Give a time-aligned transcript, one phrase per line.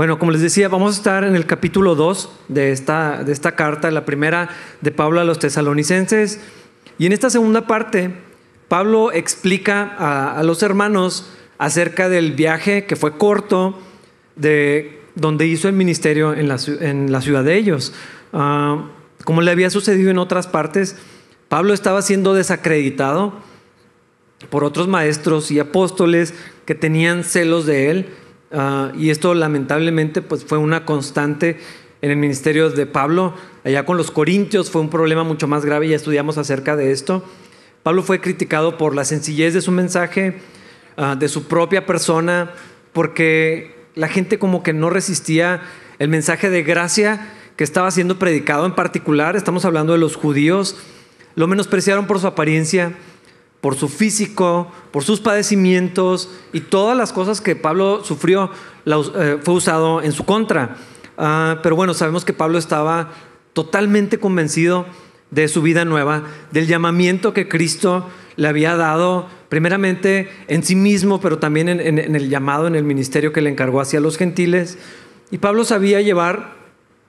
[0.00, 3.54] Bueno, como les decía, vamos a estar en el capítulo 2 de esta, de esta
[3.54, 4.48] carta, la primera
[4.80, 6.40] de Pablo a los tesalonicenses.
[6.98, 8.10] Y en esta segunda parte,
[8.68, 13.78] Pablo explica a, los hermanos acerca del viaje que fue corto,
[14.36, 17.92] de donde hizo el ministerio en la, en la ciudad de ellos.
[18.32, 18.86] Ah,
[19.24, 20.96] como le había sucedido en otras partes,
[21.50, 23.34] Pablo estaba siendo desacreditado
[24.48, 26.32] por otros maestros y apóstoles
[26.64, 28.06] que tenían celos de él
[28.52, 31.58] Ah, y esto lamentablemente pues, fue una constante
[32.02, 33.34] en el ministerio de Pablo.
[33.64, 37.24] Allá con los corintios fue un problema mucho más grave, ya estudiamos acerca de esto.
[37.82, 40.38] Pablo fue criticado por la sencillez de su mensaje,
[40.96, 42.50] ah, de su propia persona,
[42.92, 45.62] porque la gente como que no resistía
[45.98, 50.76] el mensaje de gracia que estaba siendo predicado en particular, estamos hablando de los judíos,
[51.34, 52.94] lo menospreciaron por su apariencia,
[53.60, 58.50] por su físico, por sus padecimientos y todas las cosas que Pablo sufrió
[58.86, 60.76] eh, fue usado en su contra.
[61.18, 63.10] Ah, pero bueno, sabemos que Pablo estaba
[63.52, 64.86] totalmente convencido
[65.30, 71.20] de su vida nueva, del llamamiento que Cristo le había dado, primeramente en sí mismo,
[71.20, 74.78] pero también en, en el llamado, en el ministerio que le encargó hacia los gentiles.
[75.30, 76.54] Y Pablo sabía llevar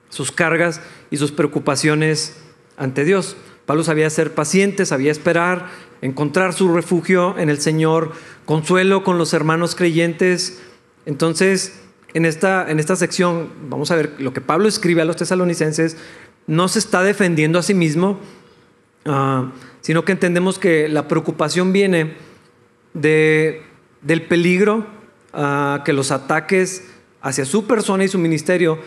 [0.09, 2.37] sus cargas y sus preocupaciones
[2.77, 3.37] ante Dios.
[3.65, 5.69] Pablo sabía ser paciente, sabía esperar,
[6.01, 8.13] encontrar su refugio en el Señor,
[8.45, 10.61] consuelo con los hermanos creyentes.
[11.05, 11.79] Entonces,
[12.13, 15.97] en esta, en esta sección, vamos a ver lo que Pablo escribe a los tesalonicenses,
[16.47, 18.19] no se está defendiendo a sí mismo,
[19.05, 22.15] ah, sino que entendemos que la preocupación viene
[22.93, 23.63] de,
[24.01, 24.87] del peligro
[25.33, 26.83] ah, que los ataques
[27.21, 28.79] hacia su persona y su ministerio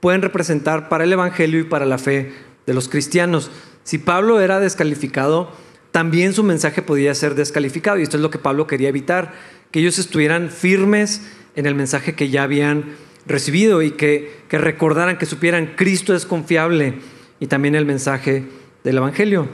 [0.00, 2.32] pueden representar para el Evangelio y para la fe
[2.66, 3.50] de los cristianos.
[3.84, 5.52] Si Pablo era descalificado,
[5.92, 7.98] también su mensaje podía ser descalificado.
[7.98, 9.34] Y esto es lo que Pablo quería evitar,
[9.70, 11.22] que ellos estuvieran firmes
[11.54, 16.94] en el mensaje que ya habían recibido y que, recordaran, que supieran, Cristo es confiable
[17.38, 18.44] y también el mensaje
[18.82, 19.48] del Evangelio.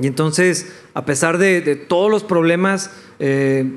[0.00, 3.70] Y entonces, a pesar de, todos los problemas, eh,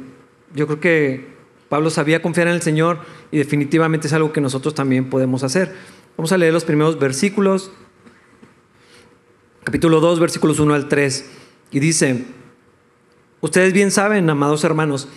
[0.56, 1.28] yo creo que
[1.68, 3.00] Pablo sabía confiar en el Señor
[3.32, 5.76] y definitivamente es algo que nosotros también podemos hacer.
[6.16, 7.72] Vamos a leer los primeros versículos,
[9.66, 11.30] capítulo 2, versículos 1 al 3.
[11.72, 12.26] Y dice,
[13.42, 15.08] ustedes bien saben, amados hermanos,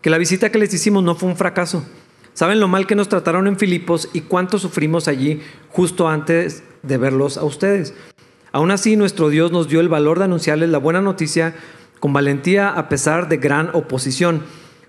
[0.00, 1.84] que la visita que les hicimos no fue un fracaso.
[2.32, 6.96] Saben lo mal que nos trataron en Filipos y cuánto sufrimos allí justo antes de
[6.96, 7.94] verlos a ustedes.
[8.52, 11.54] Aún así, nuestro Dios nos dio el valor de anunciarles la buena noticia
[12.00, 14.42] con valentía a pesar de gran oposición.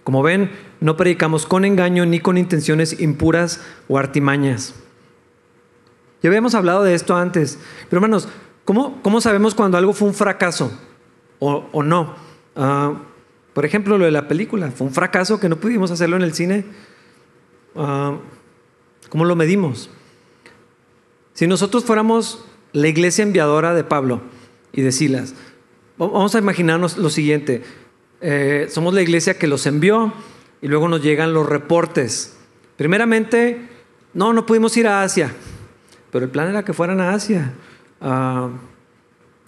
[0.04, 4.74] Como ven, no predicamos con engaño ni con intenciones impuras o artimañas.
[6.24, 8.28] Ya habíamos hablado de esto antes, pero hermanos,
[8.66, 10.72] ¿cómo, cómo sabemos cuando algo fue un fracaso?
[11.42, 12.16] O, no.
[12.56, 12.94] Ah,
[13.54, 16.34] por ejemplo, lo de la película, fue un fracaso que no pudimos hacerlo en el
[16.34, 16.66] cine.
[17.76, 18.18] Ah,
[19.10, 19.90] ¿Cómo lo medimos?
[21.34, 24.22] Si nosotros fuéramos la iglesia enviadora de Pablo
[24.72, 25.34] y de Silas,
[25.98, 27.64] vamos a imaginarnos lo siguiente.
[28.22, 30.14] Eh, somos la iglesia que los envió
[30.62, 32.38] y luego nos llegan los reportes.
[32.78, 33.68] Primeramente,
[34.14, 35.34] no, no pudimos ir a Asia,
[36.12, 37.54] pero el plan era que fueran a Asia.
[38.00, 38.50] Ah,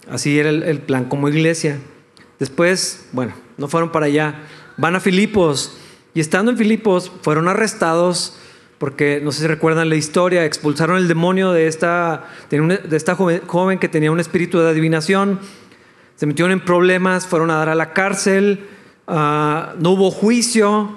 [0.08, 1.78] Así era el, plan como iglesia.
[2.38, 4.42] Después, bueno, no fueron para allá.
[4.76, 5.76] Van a Filipos
[6.14, 8.38] y estando en Filipos fueron arrestados
[8.78, 13.78] porque no sé si recuerdan la historia, expulsaron el demonio de esta, de esta joven,
[13.78, 15.40] que tenía un espíritu de adivinación,
[16.16, 18.66] se metieron en problemas, fueron a dar a la cárcel,
[19.06, 20.92] ah, no hubo juicio,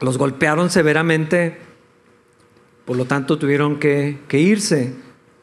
[0.00, 1.58] los golpearon severamente,
[2.84, 4.92] por lo tanto tuvieron que irse.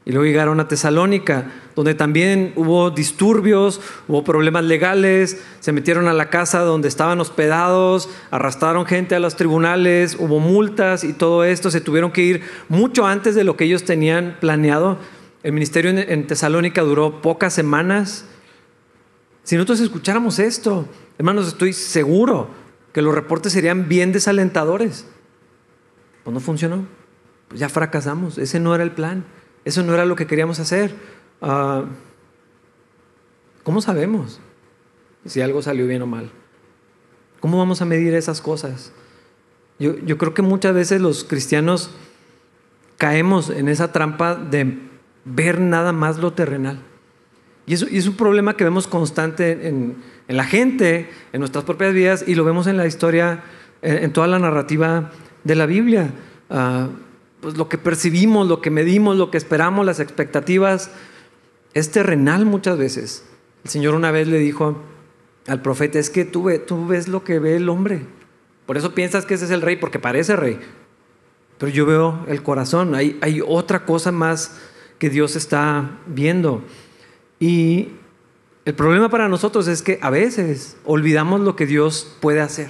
[0.10, 3.80] Y luego llegaron a Tesalónica, donde también hubo disturbios,
[4.10, 9.38] hubo problemas legales, se metieron a la casa donde estaban hospedados, arrastraron gente a los
[9.38, 13.64] tribunales, hubo multas y todo esto, se tuvieron que ir mucho antes de lo que
[13.64, 14.98] ellos tenían planeado.
[15.42, 18.26] El ministerio en Tesalónica duró pocas semanas.
[19.44, 20.86] Si nosotros escucháramos esto,
[21.18, 22.50] hermanos, estoy seguro
[22.92, 25.06] que los reportes serían bien desalentadores.
[26.26, 26.86] Pues no funcionó,
[27.48, 29.24] pues ya fracasamos, ese no era el plan.
[29.66, 31.19] Eso no era lo que queríamos hacer.
[31.42, 31.86] Ah,
[33.64, 34.40] ¿Cómo sabemos
[35.26, 36.32] si algo salió bien o mal?
[37.40, 38.92] ¿Cómo vamos a medir esas cosas?
[39.78, 41.92] Yo, yo creo que muchas veces los cristianos
[42.98, 44.78] caemos en esa trampa de
[45.24, 46.80] ver nada más lo terrenal.
[47.66, 49.98] Y, eso, y es un problema que vemos constante en,
[50.28, 53.44] en, la gente, en nuestras propias vidas, y lo vemos en la historia,
[53.82, 55.12] en, toda la narrativa
[55.44, 56.12] de la Biblia.
[56.50, 56.90] Uh,
[57.42, 60.92] pues lo que percibimos, lo que medimos, lo que esperamos, las expectativas,
[61.74, 63.26] es terrenal muchas veces.
[63.64, 64.78] El Señor una vez le dijo
[65.48, 68.06] al profeta, es que tú, tú ves lo que ve el hombre.
[68.66, 70.60] Por eso piensas que ese es el rey, porque parece rey.
[71.58, 72.96] pero yo veo el corazón.
[72.96, 74.58] Hay, hay otra cosa más
[75.00, 76.64] que Dios está viendo.
[77.40, 77.90] Y
[78.66, 82.70] el problema para nosotros es que a veces olvidamos lo que Dios puede hacer,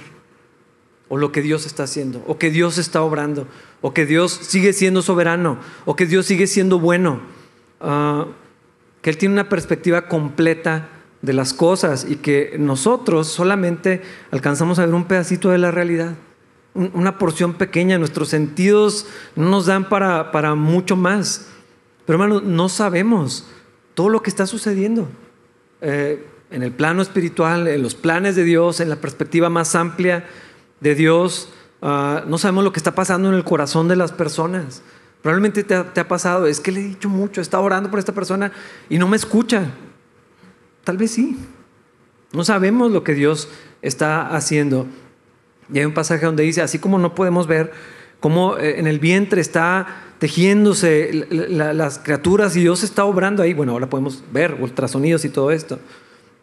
[1.08, 3.46] o lo que Dios está haciendo, o que Dios está obrando,
[3.82, 7.20] o que Dios sigue siendo soberano, o que Dios sigue siendo bueno,
[7.80, 8.26] ah,
[9.02, 10.88] que Él tiene una perspectiva completa
[11.22, 16.14] de las cosas y que nosotros solamente alcanzamos a ver un pedacito de la realidad,
[16.74, 21.48] una porción pequeña, nuestros sentidos no nos dan para, para mucho más.
[22.06, 23.46] Pero hermanos, no sabemos
[23.94, 25.08] todo lo que está sucediendo
[25.80, 30.26] eh, en el plano espiritual, en los planes de Dios, en la perspectiva más amplia
[30.80, 31.48] de Dios.
[31.82, 34.82] Ah, no sabemos lo que está pasando en el corazón de las personas.
[35.22, 38.14] Probablemente te ha, pasado, es que le he dicho mucho, he estado orando por esta
[38.14, 38.52] persona
[38.88, 39.70] y no me escucha.
[40.82, 41.38] Tal vez sí.
[42.32, 43.48] No sabemos lo que Dios
[43.82, 44.86] está haciendo.
[45.72, 47.72] Y hay un pasaje donde dice, así como no podemos ver
[48.18, 53.52] cómo eh, en el vientre está tejiéndose las criaturas y Dios está obrando ahí.
[53.52, 55.78] Bueno, ahora podemos ver ultrasonidos y todo esto,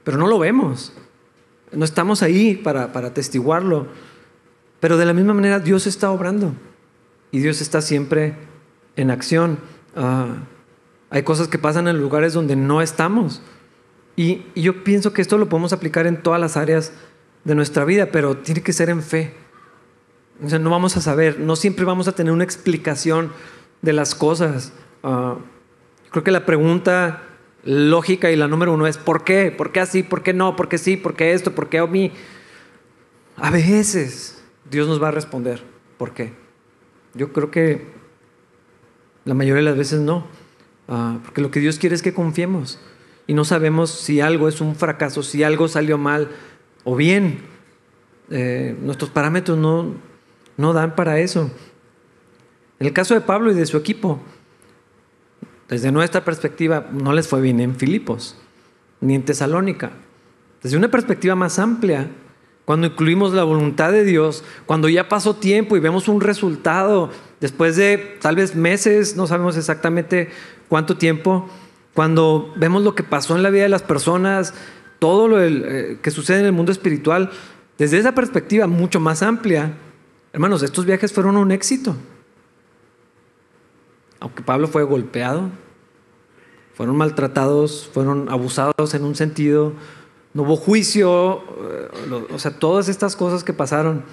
[0.03, 0.93] pero no lo vemos.
[1.71, 3.87] No estamos ahí para, para atestiguarlo.
[4.79, 6.53] Pero de la misma manera Dios está obrando
[7.31, 8.35] y Dios está siempre
[8.97, 9.59] en acción.
[9.95, 10.35] Ah,
[11.09, 13.41] hay cosas que pasan en lugares donde no estamos.
[14.17, 16.91] Y, yo pienso que esto lo podemos aplicar en todas las áreas
[17.45, 19.33] de nuestra vida, pero tiene que ser en fe.
[20.43, 23.31] O sea, no vamos a saber, no siempre vamos a tener una explicación
[23.81, 24.73] de las cosas.
[25.03, 25.37] Ah,
[26.11, 27.23] creo que la pregunta
[27.63, 29.51] lógica y la número uno es ¿por qué?
[29.51, 30.03] ¿Por qué así?
[30.03, 30.55] ¿Por qué no?
[30.55, 30.97] ¿Por qué sí?
[30.97, 31.53] ¿Por qué esto?
[31.53, 32.11] ¿Por qué a mí?
[33.35, 35.61] A veces Dios nos va a responder
[35.97, 36.33] ¿por qué?
[37.13, 37.96] Yo creo que
[39.27, 40.25] la mayoría de las veces no.
[40.87, 42.79] Ah, porque lo que Dios quiere es que confiemos.
[43.27, 46.29] Y no sabemos si algo es un fracaso, si algo salió mal
[46.85, 47.41] o bien.
[48.29, 49.95] Eh, nuestros parámetros no,
[50.55, 51.51] no dan para eso.
[52.79, 54.21] En el caso de Pablo y de su equipo,
[55.67, 58.37] desde nuestra perspectiva, no les fue bien en Filipos,
[59.01, 59.91] ni en Tesalónica.
[60.63, 62.09] Desde una perspectiva más amplia,
[62.63, 67.75] cuando incluimos la voluntad de Dios, cuando ya pasó tiempo y vemos un resultado, después
[67.75, 70.29] de tal vez meses, no sabemos exactamente
[70.69, 71.49] cuánto tiempo,
[71.93, 74.53] cuando vemos lo que pasó en la vida de las personas,
[74.99, 77.31] todo lo eh, que sucede en el mundo espiritual,
[77.77, 79.73] desde esa perspectiva mucho más amplia,
[80.33, 81.95] hermanos, estos viajes fueron un éxito
[84.19, 85.49] aunque Pablo fue golpeado,
[86.73, 89.73] fueron maltratados, fueron abusados en un sentido,
[90.33, 94.03] no hubo juicio, eh, o sea, todas estas cosas que pasaron.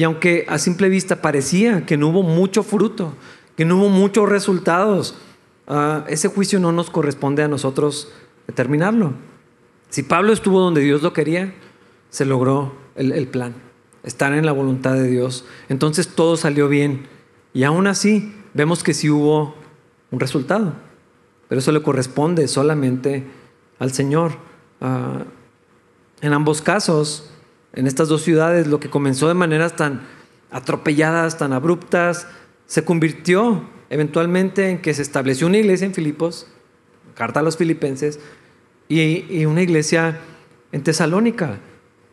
[0.00, 3.12] Y aunque a simple vista parecía que no hubo mucho fruto,
[3.54, 5.14] que no hubo muchos resultados,
[5.68, 8.10] ah, ese juicio no nos corresponde a nosotros
[8.46, 9.12] determinarlo.
[9.90, 11.52] Si Pablo estuvo donde Dios lo quería,
[12.08, 13.52] se logró el, plan,
[14.02, 15.44] estar en la voluntad de Dios.
[15.68, 17.06] Entonces todo salió bien.
[17.52, 19.54] Y aún así, vemos que sí hubo
[20.10, 20.72] un resultado,
[21.46, 23.26] pero eso le corresponde solamente
[23.78, 24.32] al Señor.
[24.80, 25.24] Ah,
[26.22, 27.29] en ambos casos,
[27.72, 30.02] en estas dos ciudades, lo que comenzó de maneras tan
[30.50, 32.26] atropelladas, tan abruptas,
[32.66, 36.46] se convirtió eventualmente en que se estableció una iglesia en Filipos,
[37.14, 38.20] carta a los filipenses,
[38.88, 40.18] y, una iglesia
[40.72, 41.58] en Tesalónica,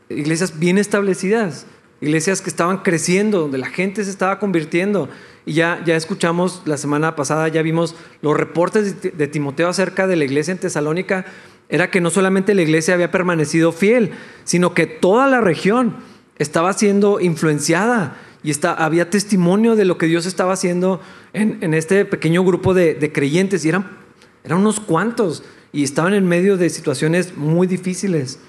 [0.09, 1.65] iglesias bien establecidas,
[2.01, 5.09] iglesias que estaban creciendo, donde la gente se estaba convirtiendo,
[5.45, 10.17] y ya, ya escuchamos la semana pasada, ya vimos los reportes de Timoteo acerca de
[10.17, 11.25] la iglesia en Tesalónica.
[11.69, 14.11] Era que no solamente la iglesia había permanecido fiel,
[14.43, 15.95] sino que toda la región
[16.37, 21.01] estaba siendo influenciada y está, había testimonio de lo que Dios estaba haciendo
[21.33, 23.65] en, este pequeño grupo de, creyentes.
[23.65, 23.85] Y eran,
[24.49, 25.43] unos cuantos
[25.73, 28.39] y estaban en medio de situaciones muy difíciles.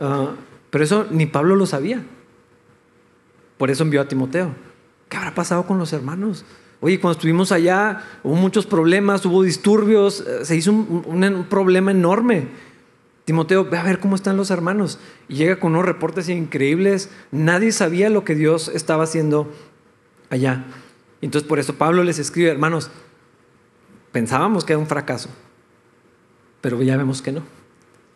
[0.00, 0.30] Ah,
[0.70, 2.02] pero eso ni Pablo lo sabía.
[3.58, 4.54] Por eso envió a Timoteo.
[5.10, 6.46] ¿Qué habrá pasado con los hermanos?
[6.84, 12.48] Oye, cuando estuvimos allá hubo muchos problemas, hubo disturbios, eh, se hizo un, problema enorme.
[13.24, 14.98] Timoteo, ve a ver cómo están los hermanos.
[15.28, 17.08] Y llega con unos reportes increíbles.
[17.30, 19.48] Nadie sabía lo que Dios estaba haciendo
[20.28, 20.64] allá.
[21.20, 22.90] Entonces por eso Pablo les escribe, hermanos,
[24.10, 25.28] pensábamos que era un fracaso,
[26.60, 27.42] pero ya vemos que no.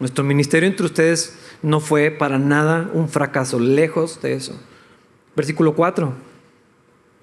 [0.00, 4.60] Nuestro ministerio entre ustedes no fue para nada un fracaso, lejos de eso.
[5.36, 6.25] Versículo 4.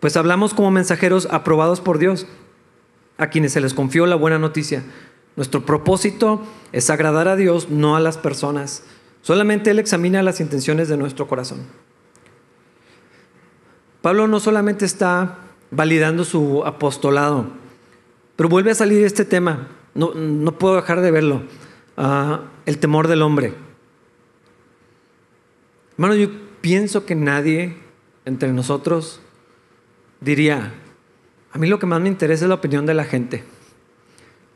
[0.04, 2.28] Pues hablamos como mensajeros aprobados por Dios,
[3.18, 4.84] a quienes se les confió la buena noticia.
[5.38, 6.42] Nuestro propósito
[6.74, 8.84] es agradar a Dios, no a las personas.
[9.22, 11.60] Solamente Él examina las intenciones de nuestro corazón.
[14.02, 15.38] Pablo no solamente está
[15.72, 17.48] validando su apostolado,
[18.36, 19.70] pero vuelve a salir este tema.
[19.96, 21.44] No, no puedo dejar de verlo.
[21.96, 23.54] Ah, el temor del hombre.
[25.94, 26.28] Hermano, yo
[26.60, 27.78] pienso que nadie
[28.26, 29.22] entre nosotros
[30.24, 30.74] diría,
[31.54, 33.44] A mí lo que más me interesa es la opinión de la gente.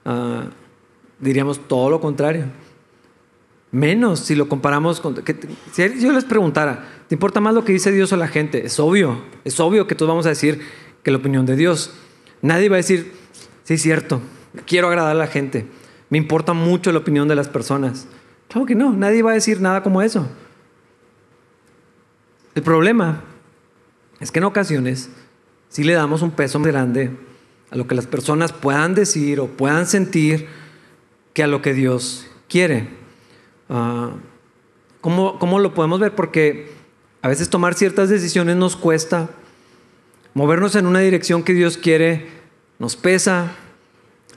[0.04, 0.46] Ah,
[1.20, 2.46] diríamos todo lo contrario.
[3.72, 5.16] Menos si lo comparamos con...
[5.74, 8.66] si yo les preguntara, ¿te importa más lo que dice Dios o la gente?
[8.66, 10.62] Es obvio, es obvio que todos vamos a decir
[11.04, 11.94] que la opinión de Dios.
[12.42, 13.12] Nadie va a decir,
[13.64, 14.22] sí, es cierto,
[14.66, 15.68] quiero agradar a la gente,
[16.10, 18.08] me importa mucho la opinión de las personas.
[18.48, 20.28] Claro que no, nadie va a decir nada como eso.
[22.56, 23.22] El problema
[24.20, 25.10] es que en ocasiones
[25.70, 27.12] si le damos un peso más grande
[27.70, 30.48] a lo que las personas puedan decir o puedan sentir
[31.34, 32.88] que a lo que Dios quiere.
[33.70, 34.12] Ah,
[35.02, 36.16] ¿cómo, ¿Cómo lo podemos ver?
[36.16, 36.72] Porque
[37.22, 39.30] a veces tomar ciertas decisiones nos cuesta,
[40.34, 42.38] movernos en una dirección que Dios quiere
[42.80, 43.52] nos pesa,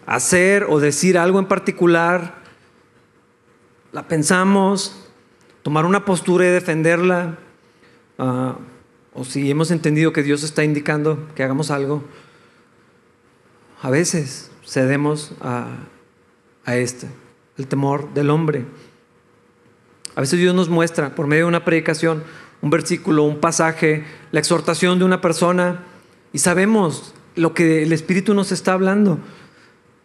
[0.07, 2.35] hacer o decir algo en particular,
[3.93, 5.09] la pensamos,
[5.63, 7.39] tomar una postura y defenderla,
[8.19, 8.57] ah,
[9.15, 12.05] o si hemos entendido que Dios está indicando que hagamos algo,
[13.83, 15.69] a veces cedemos a,
[16.65, 17.09] a este,
[17.59, 18.67] el temor del hombre.
[20.15, 22.23] A veces Dios nos muestra por medio de una predicación,
[22.63, 25.85] un versículo, un pasaje, la exhortación de una persona
[26.33, 29.19] y sabemos lo que el Espíritu nos está hablando,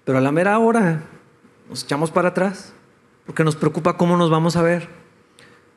[0.03, 1.03] pero a la mera hora
[1.69, 2.73] nos echamos para atrás
[3.25, 5.04] porque nos preocupa cómo nos vamos a ver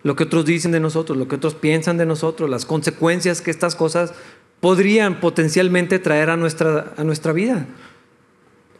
[0.02, 3.50] lo que otros dicen de nosotros, lo que otros piensan de nosotros, las consecuencias que
[3.50, 4.14] estas cosas
[4.60, 7.66] podrían potencialmente traer a nuestra, a nuestra vida.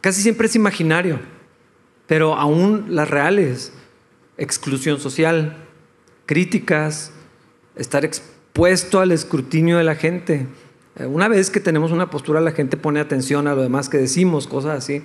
[0.01, 1.19] Casi siempre es imaginario,
[2.07, 3.73] pero aún las reales,
[4.37, 5.57] exclusión social,
[6.27, 7.13] críticas,
[7.75, 10.47] estar expuesto al escrutinio de la gente.
[10.97, 13.99] Eh, una vez que tenemos una postura, la gente pone atención a lo demás que
[13.99, 15.03] decimos, cosas así.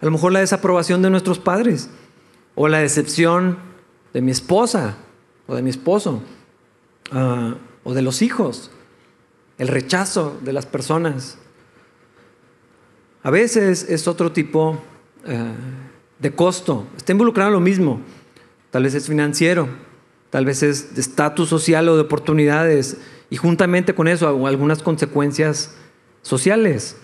[0.00, 1.90] A lo mejor la desaprobación de nuestros padres
[2.54, 3.58] o la decepción
[4.12, 4.98] de mi esposa
[5.48, 6.22] o de mi esposo,
[7.10, 8.70] ah, o de los hijos,
[9.56, 11.38] el rechazo de las personas.
[13.22, 14.80] A veces es otro tipo
[15.26, 15.52] eh,
[16.20, 18.00] de costo, está involucrado en lo mismo,
[18.70, 19.68] tal vez es financiero,
[20.30, 22.98] tal vez es de estatus social o de oportunidades,
[23.30, 25.74] y juntamente con eso algunas consecuencias
[26.22, 26.96] sociales.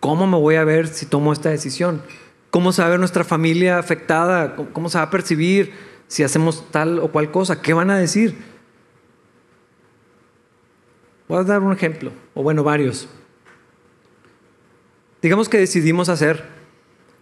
[0.00, 2.02] ¿Cómo me voy a ver si tomo esta decisión?
[2.50, 4.56] ¿Cómo se va a ver nuestra familia afectada?
[4.72, 5.72] ¿Cómo se va a percibir?
[6.12, 7.62] Si hacemos tal o cual cosa?
[7.62, 8.36] ¿Qué van a decir?
[11.26, 13.08] Voy a dar un ejemplo, o bueno, varios.
[15.22, 16.44] Digamos que decidimos hacer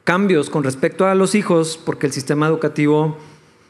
[0.03, 3.17] cambios con respecto a los hijos porque el sistema educativo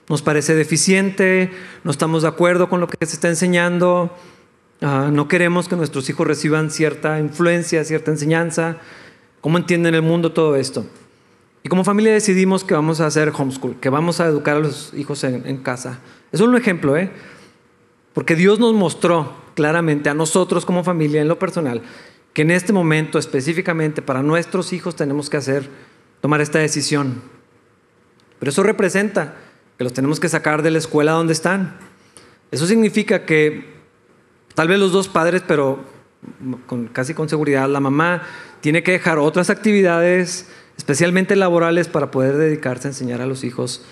[0.08, 1.50] nos parece deficiente,
[1.84, 4.16] no estamos de acuerdo con lo que se está enseñando,
[4.80, 8.78] ah, no queremos que nuestros hijos reciban cierta influencia, cierta enseñanza.
[9.42, 10.86] ¿Cómo entienden el mundo todo esto?
[11.62, 14.95] Y como familia decidimos que vamos a hacer homeschool, que vamos a educar a los
[14.95, 15.99] hijos en, casa.
[16.33, 17.11] Es un ejemplo, ¿eh?
[18.14, 21.83] Porque Dios nos mostró claramente a nosotros como familia, en lo personal,
[22.33, 25.69] que en este momento específicamente para nuestros hijos tenemos que hacer,
[26.21, 27.21] tomar esta decisión.
[28.38, 29.37] Pero eso representa
[29.76, 31.76] que los tenemos que sacar de la escuela donde están.
[32.50, 33.75] Eso significa que
[34.55, 35.85] tal vez los dos padres, pero
[36.67, 38.23] con, casi con seguridad la mamá,
[38.61, 40.49] tiene que dejar otras actividades
[40.80, 43.84] especialmente laborales, para poder dedicarse a enseñar a los hijos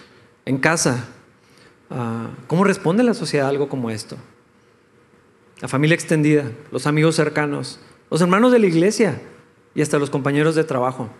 [0.46, 1.04] en casa.
[1.90, 4.16] Ah, ¿Cómo responde la sociedad a algo como esto?
[5.60, 7.78] La familia extendida, los amigos cercanos,
[8.10, 9.20] los hermanos de la iglesia
[9.74, 11.10] y hasta los compañeros de trabajo.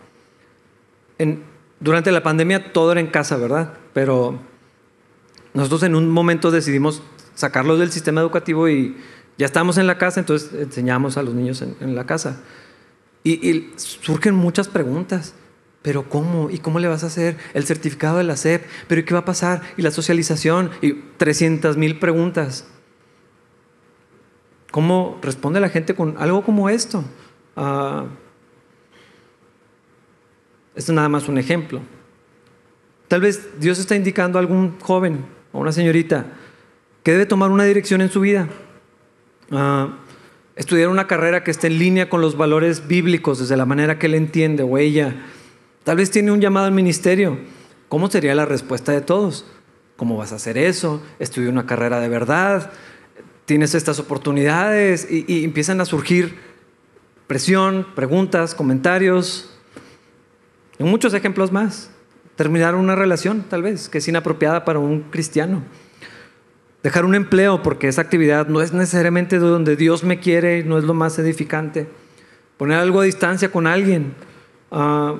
[1.79, 3.73] durante la pandemia todo era en casa, ¿verdad?
[3.93, 4.39] Pero
[5.53, 7.03] nosotros en un momento decidimos
[7.35, 8.97] sacarlos del sistema educativo y
[9.37, 12.41] ya estamos en la casa, entonces enseñamos a los niños en, la casa.
[13.23, 15.35] y, surgen muchas preguntas.
[15.81, 16.49] Pero ¿cómo?
[16.49, 18.65] ¿Y cómo le vas a hacer el certificado de la SEP?
[18.87, 19.61] ¿Pero qué va a pasar?
[19.77, 20.71] ¿Y la socialización?
[20.81, 22.67] Y 300 mil preguntas.
[24.71, 27.03] ¿Cómo responde la gente con algo como esto?
[27.55, 28.07] Uh,
[30.75, 31.81] esto es nada más un ejemplo.
[33.07, 36.27] Tal vez Dios está indicando a algún joven o una señorita
[37.03, 38.47] que debe tomar una dirección en su vida.
[39.51, 39.97] Ah,
[40.55, 44.05] estudiar una carrera que esté en línea con los valores bíblicos desde la manera que
[44.05, 45.15] él entiende o ella
[45.83, 47.37] Tal vez tiene un llamado al ministerio.
[47.87, 49.45] ¿Cómo sería la respuesta de todos?
[49.95, 51.01] ¿Cómo vas a hacer eso?
[51.19, 52.71] Estudia una carrera de verdad,
[53.49, 56.37] tienes estas oportunidades y, empiezan a surgir
[57.25, 59.57] presión, preguntas, comentarios
[60.77, 61.89] y muchos ejemplos más.
[62.35, 65.63] Terminar una relación, tal vez, que es inapropiada para un cristiano.
[66.83, 70.83] Dejar un empleo porque esa actividad no es necesariamente donde Dios me quiere, no es
[70.83, 71.89] lo más edificante.
[72.57, 74.13] Poner algo a distancia con alguien.
[74.69, 75.17] Uh,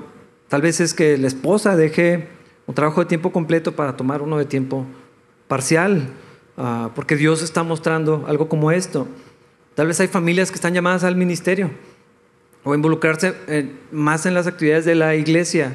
[0.50, 2.28] Tal vez es que la esposa deje
[2.66, 4.86] un trabajo de tiempo completo para tomar uno de tiempo
[5.48, 6.10] parcial,
[6.58, 9.08] ah, porque Dios está mostrando algo como esto.
[9.76, 11.70] Tal vez hay familias que están llamadas al ministerio
[12.64, 15.74] o involucrarse eh, más en las actividades de la iglesia.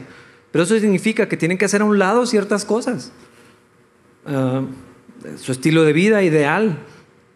[0.50, 3.12] Pero eso significa que tienen que hacer a un lado ciertas cosas.
[4.26, 4.62] Ah,
[5.40, 6.78] su estilo de vida ideal,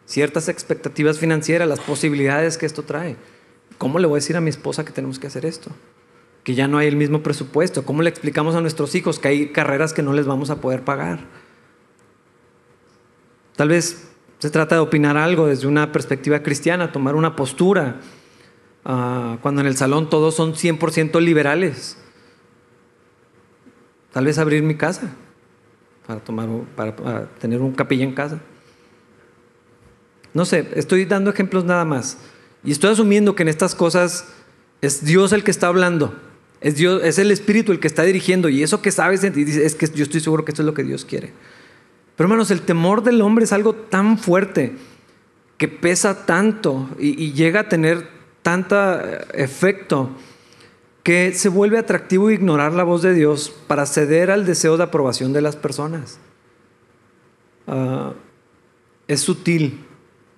[0.06, 3.16] ciertas expectativas financieras, las posibilidades que esto trae.
[3.78, 5.70] ¿Cómo le voy a decir a mi esposa que tenemos que hacer esto?
[6.48, 7.84] Que ya no hay el mismo presupuesto.
[7.84, 10.82] ¿Cómo le explicamos a nuestros hijos que hay carreras que no les vamos a poder
[10.82, 11.26] pagar?
[13.54, 18.00] Tal vez se trata de opinar algo desde una perspectiva cristiana, tomar una postura,
[18.86, 21.98] ah, cuando en el salón todos son 100% liberales.
[24.10, 25.10] Tal vez abrir mi casa
[26.06, 28.40] para, tomar, para, tener un capilla en casa.
[30.32, 32.16] No sé, estoy dando ejemplos nada más.
[32.64, 34.28] Y estoy asumiendo que en estas cosas
[34.80, 36.26] es Dios el que está hablando.
[36.60, 38.48] Es, Dios, es el Espíritu el que está dirigiendo.
[38.48, 41.04] Y eso que sabes es que yo estoy seguro que esto es lo que Dios
[41.04, 41.32] quiere.
[42.16, 44.74] Pero hermanos, el temor del hombre es algo tan fuerte
[45.56, 48.08] que pesa tanto y, llega a tener
[48.42, 50.10] tanto eh, efecto
[51.02, 55.32] que se vuelve atractivo ignorar la voz de Dios para ceder al deseo de aprobación
[55.32, 56.18] de las personas.
[57.66, 58.12] Ah,
[59.06, 59.84] es sutil,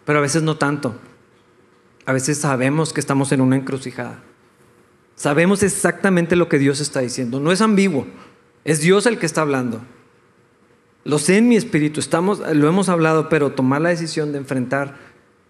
[0.04, 0.94] pero a veces no tanto.
[2.06, 4.22] A veces sabemos que estamos en una encrucijada.
[5.20, 7.40] Sabemos exactamente lo que Dios está diciendo.
[7.40, 8.06] No es ambiguo.
[8.64, 9.82] Es Dios el que está hablando.
[11.04, 14.96] Lo sé en mi espíritu, estamos, lo hemos hablado, pero tomar la decisión de enfrentar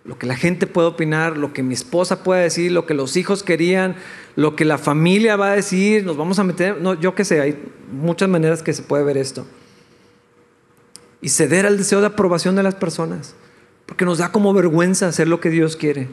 [0.02, 3.16] lo que la gente puede opinar, lo que mi esposa puede decir, lo que los
[3.16, 3.94] hijos querían,
[4.34, 7.56] lo que la familia va a decir, nos vamos a meter, yo qué sé, hay
[7.92, 9.46] muchas maneras que se puede ver esto.
[11.20, 13.36] Y ceder al deseo de aprobación de las personas,
[13.86, 16.08] porque nos da como vergüenza hacer lo que Dios quiere.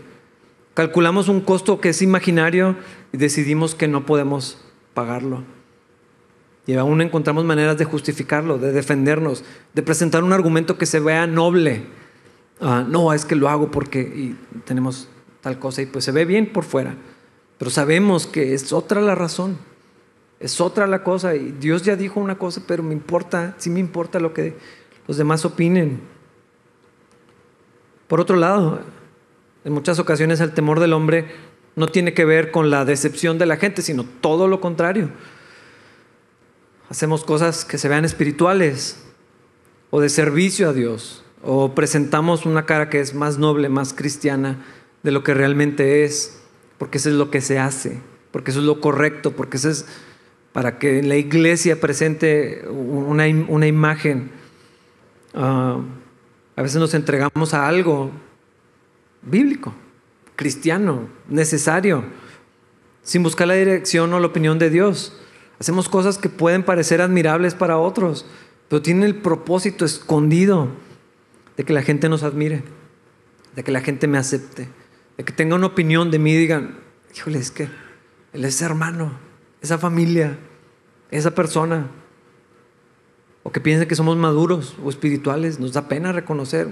[0.77, 2.75] Calculamos un costo que es imaginario
[3.11, 4.59] y decidimos que no podemos
[4.93, 5.43] pagarlo.
[6.67, 9.43] Y aún encontramos maneras de justificarlo, de defendernos,
[9.73, 11.81] de presentar un argumento que se vea noble.
[12.61, 15.09] Ah, no, es que lo hago porque tenemos
[15.41, 16.93] tal cosa y pues se ve bien por fuera.
[17.57, 19.57] Pero sabemos que es otra la razón,
[20.39, 21.33] es otra la cosa.
[21.33, 24.55] Y Dios ya dijo una cosa, pero me importa, sí me importa lo que
[25.07, 26.01] los demás opinen.
[28.07, 28.81] Por otro lado,
[29.67, 31.25] en muchas ocasiones el temor del hombre
[31.75, 35.09] no tiene que ver con la decepción de la gente, sino todo lo contrario
[36.89, 39.03] hacemos cosas que se vean espirituales
[39.89, 44.65] o de servicio a Dios, o presentamos una cara que es más noble, más cristiana
[45.03, 46.39] de lo que realmente es,
[46.77, 47.99] porque eso es lo que se hace,
[48.31, 49.85] porque eso es lo correcto, porque eso es
[50.51, 54.31] para que la iglesia presente una, imagen.
[55.33, 55.79] Ah,
[56.55, 58.11] a veces nos entregamos a algo
[59.29, 59.73] bíblico,
[60.35, 62.03] cristiano, necesario,
[63.03, 65.19] sin buscar la dirección o la opinión de Dios.
[65.59, 68.25] Hacemos cosas que pueden parecer admirables para otros,
[68.69, 70.69] pero tienen el propósito escondido
[71.55, 72.63] de que la gente nos admire,
[73.55, 74.67] de que la gente me acepte,
[75.17, 76.77] de que tenga una opinión de mí y digan,
[77.15, 77.69] híjole, es que
[78.33, 79.13] él es hermano,
[79.61, 80.37] esa familia,
[81.09, 81.87] esa persona.
[83.43, 86.67] O que piense que somos maduros o espirituales, nos da pena reconocer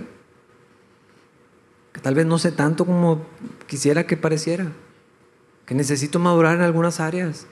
[1.96, 3.26] que tal vez no sé tanto como
[3.68, 4.68] quisiera que pareciera,
[5.66, 7.48] que necesito madurar en algunas áreas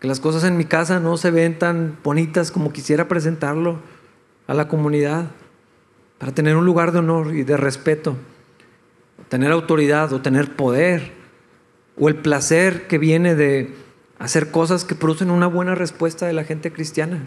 [0.00, 3.80] que las cosas en mi casa no se ven tan bonitas como quisiera presentarlo
[4.46, 5.26] a la comunidad,
[6.16, 8.16] para tener un lugar de honor y de respeto,
[9.28, 11.12] tener autoridad o tener poder,
[11.98, 13.74] o el placer que viene de
[14.18, 17.26] hacer cosas que producen una buena respuesta de la gente cristiana.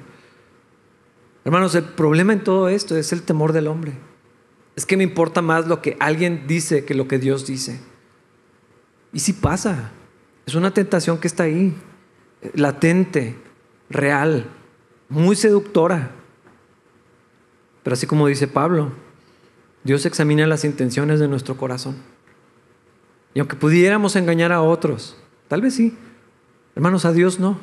[1.46, 3.94] Hermanos, el problema en todo esto es el temor del hombre.
[4.76, 7.80] Es que me importa más lo que alguien dice que lo que Dios dice.
[9.14, 9.92] Y si pasa,
[10.46, 11.76] es una tentación que está ahí
[12.54, 13.36] latente,
[13.90, 14.46] real,
[15.10, 16.12] muy seductora.
[17.84, 18.92] Pero así como dice Pablo,
[19.84, 21.98] Dios examina las intenciones de nuestro corazón.
[23.34, 25.98] Y aunque pudiéramos engañar a otros, tal vez sí,
[26.76, 27.60] hermanos, a Dios no.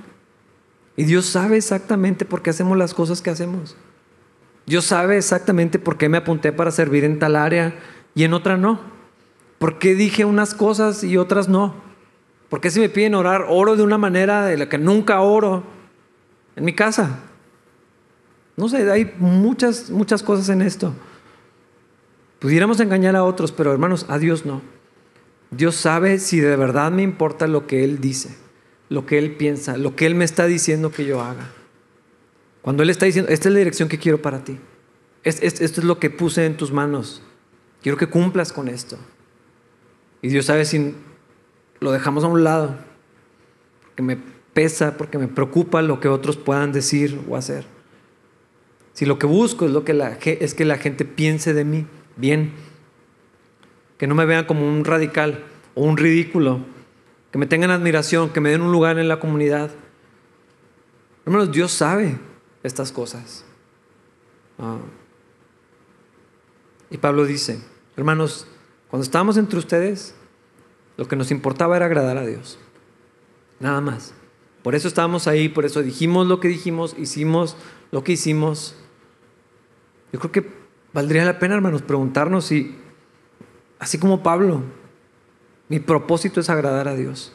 [0.96, 3.76] Y Dios sabe exactamente por qué hacemos las cosas que hacemos.
[4.68, 7.74] Dios sabe exactamente por qué me apunté para servir en tal área
[8.14, 8.78] y en otra no.
[9.58, 11.74] ¿Por qué dije unas cosas y otras no?
[12.50, 15.64] ¿Por qué si me piden orar, oro de una manera de la que nunca oro
[16.54, 17.20] en mi casa?
[18.58, 20.92] No sé, hay muchas, muchas cosas en esto.
[22.38, 24.60] Pudiéramos engañar a otros, pero hermanos, a Dios no.
[25.50, 28.36] Dios sabe si de verdad me importa lo que Él dice,
[28.90, 31.52] lo que Él piensa, lo que Él me está diciendo que yo haga.
[32.68, 34.58] Cuando Él está diciendo, esta es la dirección que quiero para ti.
[35.24, 37.22] Esto es lo que puse en tus manos.
[37.80, 38.98] Quiero que cumplas con esto.
[40.20, 40.94] Y Dios sabe si
[41.80, 42.76] lo dejamos a un lado,
[43.80, 44.18] porque me
[44.52, 47.64] pesa, porque me preocupa lo que otros puedan decir o hacer.
[48.92, 51.86] Si lo que busco es, lo que la, es que la gente piense de mí
[52.16, 52.52] bien,
[53.96, 55.42] que no me vean como un radical
[55.74, 56.60] o un ridículo
[57.32, 59.70] que me tengan admiración, que me den un lugar en la comunidad.
[61.24, 62.28] Hermanos, Dios sabe
[62.62, 63.44] estas cosas.
[64.58, 64.78] Ah.
[66.90, 67.60] Y Pablo dice,
[67.96, 68.46] hermanos,
[68.90, 70.14] cuando estábamos entre ustedes,
[70.96, 72.58] lo que nos importaba era agradar a Dios.
[73.60, 74.14] Nada más.
[74.62, 77.56] Por eso estábamos ahí, por eso dijimos lo que dijimos, hicimos
[77.90, 78.74] lo que hicimos.
[80.12, 80.50] Yo creo que
[80.92, 82.76] valdría la pena, hermanos, preguntarnos si,
[83.78, 84.62] así como Pablo,
[85.68, 87.32] mi propósito es agradar a Dios.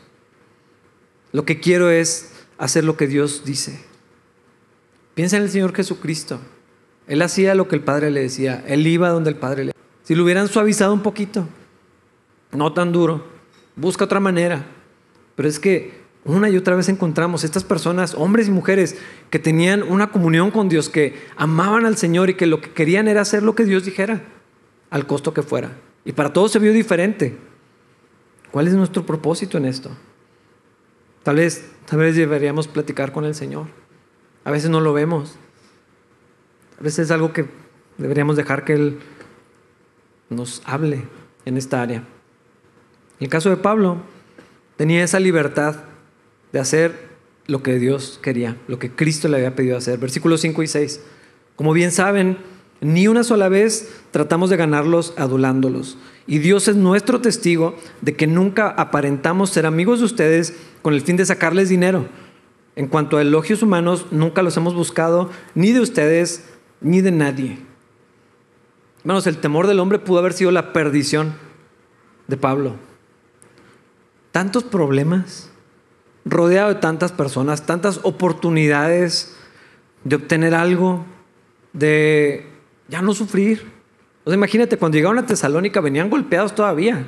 [1.32, 3.84] Lo que quiero es hacer lo que Dios dice.
[5.16, 6.40] Piensa en el Señor Jesucristo.
[7.08, 8.64] Él hacía lo que el Padre le decía.
[8.68, 9.84] Él iba donde el Padre le decía.
[10.04, 11.48] Si lo hubieran suavizado un poquito,
[12.52, 13.26] no tan duro,
[13.76, 14.66] busca otra manera.
[15.36, 18.98] Pero es que una y otra vez encontramos estas personas, hombres y mujeres,
[19.30, 23.08] que tenían una comunión con Dios, que amaban al Señor y que lo que querían
[23.08, 24.22] era hacer lo que Dios dijera,
[24.90, 25.72] al costo que fuera.
[26.06, 27.38] Y para todos se vio diferente.
[28.52, 29.90] ¿Cuál es nuestro propósito en esto?
[31.24, 33.68] Tal vez, tal vez deberíamos platicar con el Señor.
[34.46, 35.36] A veces no lo vemos.
[36.80, 37.46] A veces es algo que
[37.98, 39.00] deberíamos dejar que Él
[40.30, 41.04] nos hable
[41.46, 41.98] en esta área.
[41.98, 43.98] En el caso de Pablo,
[44.76, 45.76] tenía esa libertad
[46.52, 47.14] de hacer
[47.48, 50.00] lo que Dios quería, lo que Cristo le había pedido hacer.
[50.00, 51.02] Versículos 5 y 6.
[51.56, 52.38] Como bien saben,
[52.82, 55.98] ni una sola vez tratamos de ganarlos adulándolos.
[56.28, 61.02] Y Dios es nuestro testigo de que nunca aparentamos ser amigos de ustedes con el
[61.02, 62.08] fin de sacarles dinero.
[62.76, 66.50] En cuanto a elogios humanos, nunca los hemos buscado ni de ustedes
[66.82, 67.60] ni de nadie.
[69.02, 71.34] Hermanos, el temor del hombre pudo haber sido la perdición
[72.28, 72.76] de Pablo.
[74.32, 75.52] Tantos problemas,
[76.26, 79.38] rodeado de tantas personas, tantas oportunidades
[80.04, 81.06] de obtener algo,
[81.74, 82.48] de
[82.88, 83.72] ya no sufrir.
[84.24, 87.06] O sea, imagínate, cuando llegaron a Tesalónica venían golpeados todavía.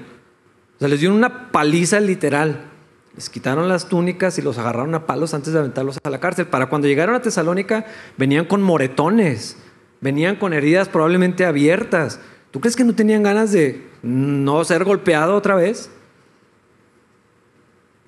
[0.75, 2.71] O sea, les dieron una paliza literal.
[3.15, 6.47] Les quitaron las túnicas y los agarraron a palos antes de aventarlos a la cárcel.
[6.47, 7.86] Para cuando llegaron a Tesalónica
[8.17, 9.58] venían con moretones,
[10.01, 12.19] venían con heridas probablemente abiertas.
[12.51, 15.89] ¿Tú crees que no tenían ganas de no ser golpeado otra vez?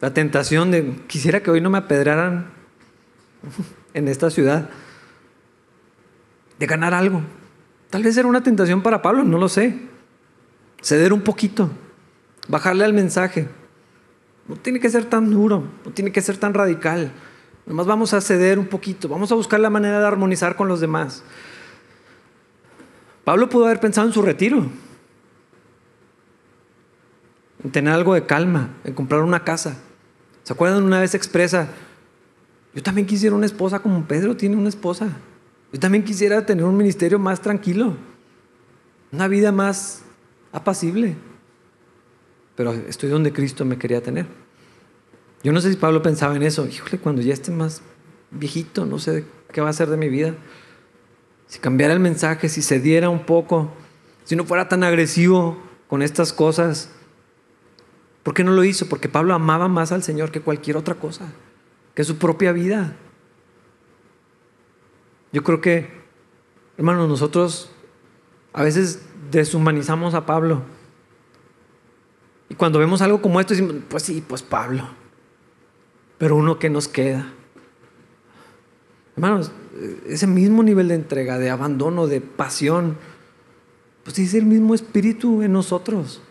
[0.01, 2.51] La tentación de, quisiera que hoy no me apedraran
[3.93, 4.69] en esta ciudad,
[6.59, 7.21] de ganar algo.
[7.89, 9.79] Tal vez era una tentación para Pablo, no lo sé.
[10.81, 11.71] Ceder un poquito,
[12.47, 13.47] bajarle al mensaje.
[14.47, 17.11] No tiene que ser tan duro, no tiene que ser tan radical.
[17.65, 20.79] Nomás vamos a ceder un poquito, vamos a buscar la manera de armonizar con los
[20.79, 21.23] demás.
[23.25, 24.65] Pablo pudo haber pensado en su retiro,
[27.61, 29.77] en tener algo de calma, en comprar una casa.
[30.43, 31.67] ¿Se acuerdan una vez expresa?
[32.73, 35.09] Yo también quisiera una esposa como Pedro tiene una esposa.
[35.73, 37.95] Yo también quisiera tener un ministerio más tranquilo,
[39.11, 40.03] una vida más
[40.53, 41.17] apacible.
[42.57, 44.25] Pero estoy donde Cristo me quería tener.
[45.43, 46.67] Yo no sé si Pablo pensaba en eso.
[46.67, 47.81] Híjole, cuando ya esté más
[48.31, 50.35] viejito, no sé qué va a hacer de mi vida.
[51.47, 53.71] Si cambiara el mensaje, si se diera un poco,
[54.25, 56.89] si no fuera tan agresivo con estas cosas,
[58.27, 58.89] ¿Por qué no lo hizo?
[58.89, 61.31] Porque Pablo amaba más al Señor que cualquier otra cosa,
[61.95, 62.97] que su propia vida.
[65.31, 65.89] Yo creo que,
[66.77, 67.71] hermanos, nosotros
[68.51, 70.63] a veces deshumanizamos a Pablo.
[72.49, 74.87] Y cuando vemos algo como esto, decimos, pues sí, pues Pablo.
[76.17, 77.31] Pero uno que nos queda.
[79.15, 79.51] Hermanos,
[80.07, 82.97] ese mismo nivel de entrega, de abandono, de pasión,
[84.03, 86.21] pues es el mismo espíritu en nosotros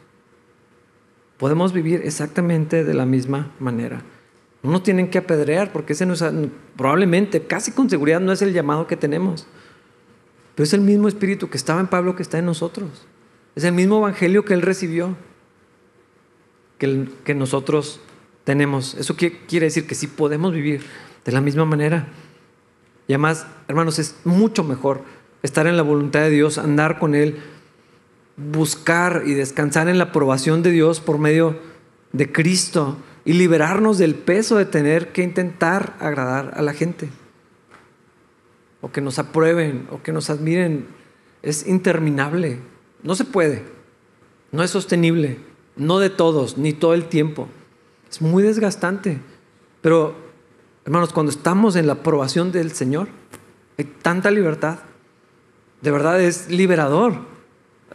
[1.37, 4.03] podemos vivir exactamente de la misma manera.
[4.63, 6.25] No nos tienen que apedrear porque ese no es,
[6.77, 9.47] probablemente, casi con seguridad, no es el llamado que tenemos.
[10.55, 13.07] Pero es el mismo espíritu que estaba en Pablo que está en nosotros.
[13.55, 15.17] Es el mismo evangelio que él recibió
[16.79, 18.01] que, nosotros
[18.45, 18.95] tenemos.
[18.95, 20.83] Eso quiere decir que sí podemos vivir
[21.25, 22.09] de la misma manera.
[23.09, 25.03] Y además, hermanos, es mucho mejor
[25.43, 27.39] estar en la voluntad de Dios, andar con Él,
[28.37, 31.59] buscar y descansar en la aprobación de Dios por medio
[32.13, 37.09] de Cristo y liberarnos del peso de tener que intentar agradar a la gente.
[38.81, 40.87] O que nos aprueben, o que nos admiren.
[41.43, 42.61] Es interminable.
[43.03, 43.65] No se puede.
[44.53, 45.39] No es sostenible.
[45.77, 47.49] No de todos, ni todo el tiempo.
[48.11, 49.21] Es muy desgastante.
[49.83, 50.15] Pero,
[50.85, 53.09] hermanos, cuando estamos en la aprobación del Señor,
[53.79, 54.79] hay tanta libertad.
[55.83, 57.21] De verdad es liberador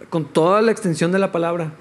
[0.10, 1.74] con toda la extensión de la palabra.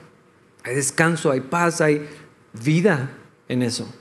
[0.64, 2.08] Hay descanso, hay paz, hay
[2.52, 3.10] vida
[3.48, 3.92] en eso.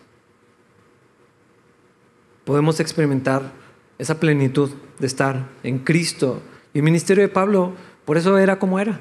[2.46, 3.52] Podemos experimentar
[3.98, 6.42] esa plenitud de estar en Cristo.
[6.74, 7.74] Y el ministerio de Pablo,
[8.06, 9.00] por eso era como era.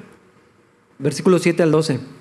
[0.99, 2.18] Versículo 7 al 12.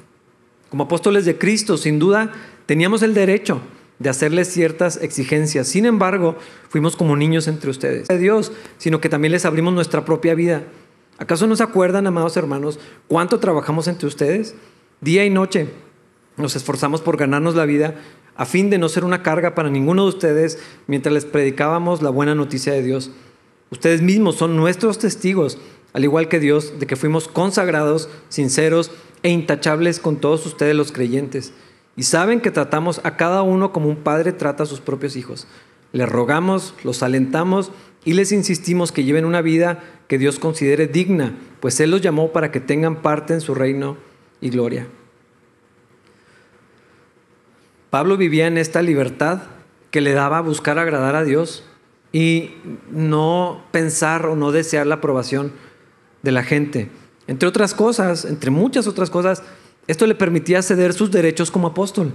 [0.70, 2.32] Como apóstoles de Cristo, sin duda,
[2.66, 3.60] teníamos el derecho
[3.98, 5.66] de hacerles ciertas exigencias.
[5.66, 6.36] Sin embargo,
[6.68, 8.08] fuimos como niños entre ustedes.
[8.08, 10.64] De Dios, sino que también les abrimos nuestra propia vida.
[11.18, 12.78] ¿Acaso no se acuerdan, amados hermanos,
[13.08, 14.54] cuánto trabajamos entre ustedes?
[15.00, 15.68] Día y noche
[16.36, 17.96] nos esforzamos por ganarnos la vida
[18.36, 22.10] a fin de no ser una carga para ninguno de ustedes mientras les predicábamos la
[22.10, 23.10] buena noticia de Dios.
[23.70, 25.58] Ustedes mismos son nuestros testigos,
[25.92, 30.92] al igual que Dios, de que fuimos consagrados, sinceros e intachables con todos ustedes los
[30.92, 31.52] creyentes.
[31.96, 35.46] Y saben que tratamos a cada uno como un padre trata a sus propios hijos.
[35.92, 37.72] Les rogamos, los alentamos
[38.04, 42.32] y les insistimos que lleven una vida que Dios considere digna, pues Él los llamó
[42.32, 43.96] para que tengan parte en su reino
[44.40, 44.86] y gloria.
[47.90, 49.42] Pablo vivía en esta libertad
[49.90, 51.64] que le daba buscar agradar a Dios
[52.12, 52.54] y
[52.90, 55.52] no pensar o no desear la aprobación
[56.22, 56.90] de la gente.
[57.28, 59.42] Entre otras cosas, entre muchas otras cosas,
[59.86, 62.12] esto le permitía ceder sus derechos como apóstol.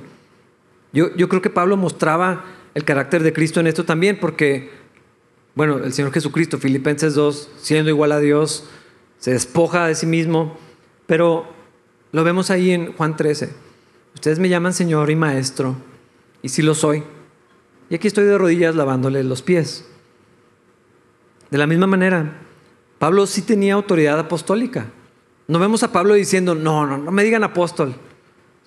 [0.91, 4.71] Yo, yo creo que Pablo mostraba el carácter de Cristo en esto también, porque,
[5.55, 8.67] bueno, el Señor Jesucristo, Filipenses 2, siendo igual a Dios,
[9.19, 10.57] se despoja de sí mismo,
[11.05, 11.47] pero
[12.11, 13.53] lo vemos ahí en Juan 13.
[14.15, 15.75] Ustedes me llaman Señor y Maestro,
[16.41, 17.03] y sí lo soy.
[17.89, 19.85] Y aquí estoy de rodillas lavándole los pies.
[21.51, 22.39] De la misma manera,
[22.97, 24.87] Pablo sí tenía autoridad apostólica.
[25.47, 27.95] No vemos a Pablo diciendo, no, no, no me digan apóstol,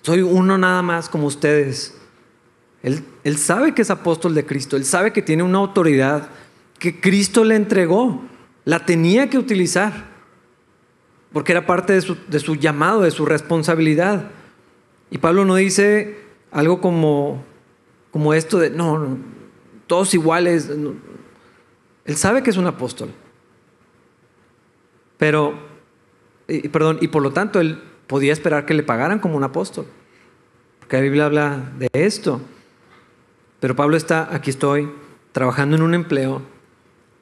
[0.01, 1.97] soy uno nada más como ustedes.
[2.83, 6.29] Él, él sabe que es apóstol de Cristo, él sabe que tiene una autoridad
[6.79, 8.21] que Cristo le entregó,
[8.65, 10.05] la tenía que utilizar,
[11.33, 14.29] porque era parte de su, de su llamado, de su responsabilidad.
[15.09, 16.19] Y Pablo no dice
[16.51, 17.43] algo como,
[18.11, 19.17] como esto de, no, no
[19.87, 20.69] todos iguales.
[22.05, 23.09] Él sabe que es un apóstol.
[25.17, 25.57] Pero,
[26.47, 29.85] y, perdón, y por lo tanto él podía esperar que le pagaran como un apóstol.
[30.79, 32.41] Porque la Biblia habla de esto.
[33.59, 34.89] Pero Pablo está, aquí estoy,
[35.31, 36.41] trabajando en un empleo.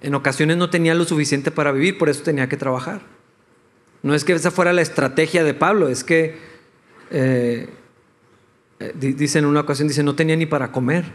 [0.01, 3.01] En ocasiones no tenía lo suficiente para vivir, por eso tenía que trabajar.
[4.03, 6.37] No es que esa fuera la estrategia de Pablo, es que
[7.09, 7.67] eh,
[8.79, 11.05] eh, dice en una ocasión, dice, no tenía ni para comer,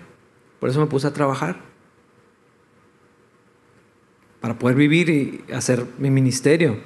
[0.59, 1.61] por eso me puse a trabajar,
[4.41, 6.79] para poder vivir y hacer mi ministerio.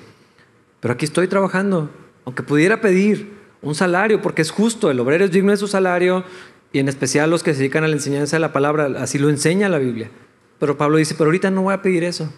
[0.84, 1.88] Pero aquí estoy trabajando,
[2.26, 6.24] aunque pudiera pedir un salario, porque es justo, el obrero es digno de su salario,
[6.74, 9.30] y en especial los que se dedican a la enseñanza de la palabra, así lo
[9.30, 10.10] enseña la Biblia.
[10.58, 12.30] Pero Pablo dice, pero ahorita no voy a pedir eso,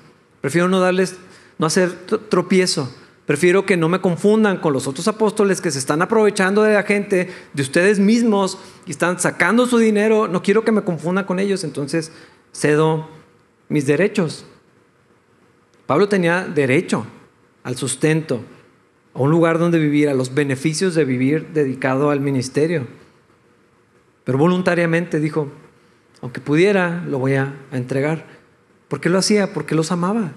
[0.43, 1.17] prefiero no darles,
[1.59, 1.91] no hacer
[2.29, 2.89] tropiezo
[3.27, 6.85] Prefiero que no me confundan con los otros apóstoles que se están aprovechando de la
[6.85, 10.29] gente, de ustedes mismos, y están sacando su dinero.
[10.29, 12.13] No quiero que me confundan con ellos, entonces
[12.53, 13.09] cedo
[13.69, 14.45] mis derechos.
[15.89, 17.09] Pablo tenía derecho
[17.67, 18.43] al sustento,
[19.13, 22.87] a un lugar donde vivir, a los beneficios de vivir dedicado al ministerio.
[24.23, 25.49] Pero voluntariamente dijo,
[26.23, 28.25] aunque pudiera, lo voy a, entregar.
[28.87, 29.53] ¿Por qué lo hacía?
[29.53, 30.31] Porque los amaba.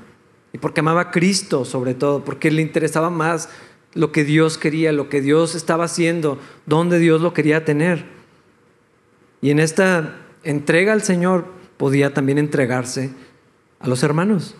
[0.53, 3.49] Y porque amaba a Cristo sobre todo, porque le interesaba más
[3.93, 8.05] lo que Dios quería, lo que Dios estaba haciendo, donde Dios lo quería tener.
[9.39, 11.45] Y en esta entrega al Señor
[11.77, 13.11] podía también entregarse
[13.79, 14.55] a los hermanos.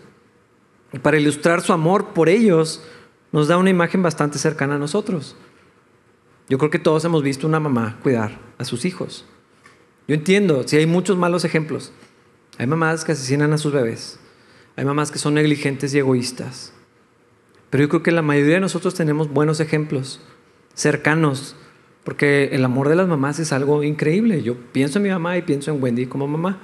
[1.01, 2.83] Para ilustrar su amor por ellos,
[3.31, 5.35] nos da una imagen bastante cercana a nosotros.
[6.49, 9.25] Yo creo que todos hemos visto una mamá cuidar a sus hijos.
[10.07, 11.91] Yo entiendo, si hay muchos malos ejemplos.
[12.57, 14.19] Hay mamás que asesinan a sus bebés.
[14.75, 16.73] Hay mamás que son negligentes y egoístas.
[17.69, 20.21] Pero yo creo que la mayoría de nosotros tenemos buenos ejemplos,
[20.73, 21.55] cercanos,
[22.03, 24.41] porque el amor de las mamás es algo increíble.
[24.41, 26.59] Yo pienso en mi mamá y pienso en Wendy como mamá.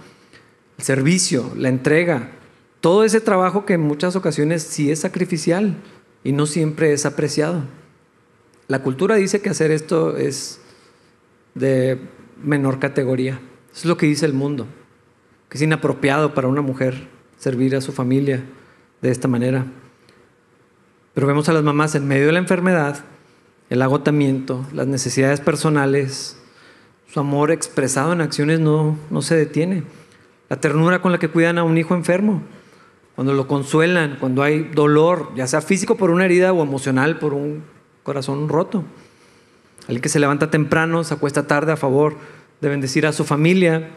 [0.78, 2.32] El servicio, la entrega,
[2.86, 5.74] todo ese trabajo que en muchas ocasiones sí es sacrificial
[6.24, 7.64] y no siempre es apreciado.
[8.68, 10.62] La cultura dice que hacer esto es
[11.56, 12.00] de
[12.44, 13.40] menor categoría.
[13.76, 14.68] Es lo que dice el mundo,
[15.50, 17.08] que es inapropiado para una mujer
[17.40, 18.44] servir a su familia
[19.02, 19.66] de esta manera.
[21.16, 23.04] Pero vemos a las mamás en medio de la enfermedad,
[23.72, 26.38] el agotamiento, las necesidades personales,
[27.12, 29.82] su amor expresado en acciones no, no se detiene.
[30.50, 32.44] La ternura con la que cuidan a un hijo enfermo,
[33.16, 37.34] cuando lo consuelan, cuando hay dolor, ya sea físico por una herida o emocional por
[37.34, 37.64] un
[38.04, 38.84] corazón roto.
[39.84, 42.18] Alguien que se levanta temprano, se acuesta tarde a favor
[42.60, 43.92] de bendecir a su familia.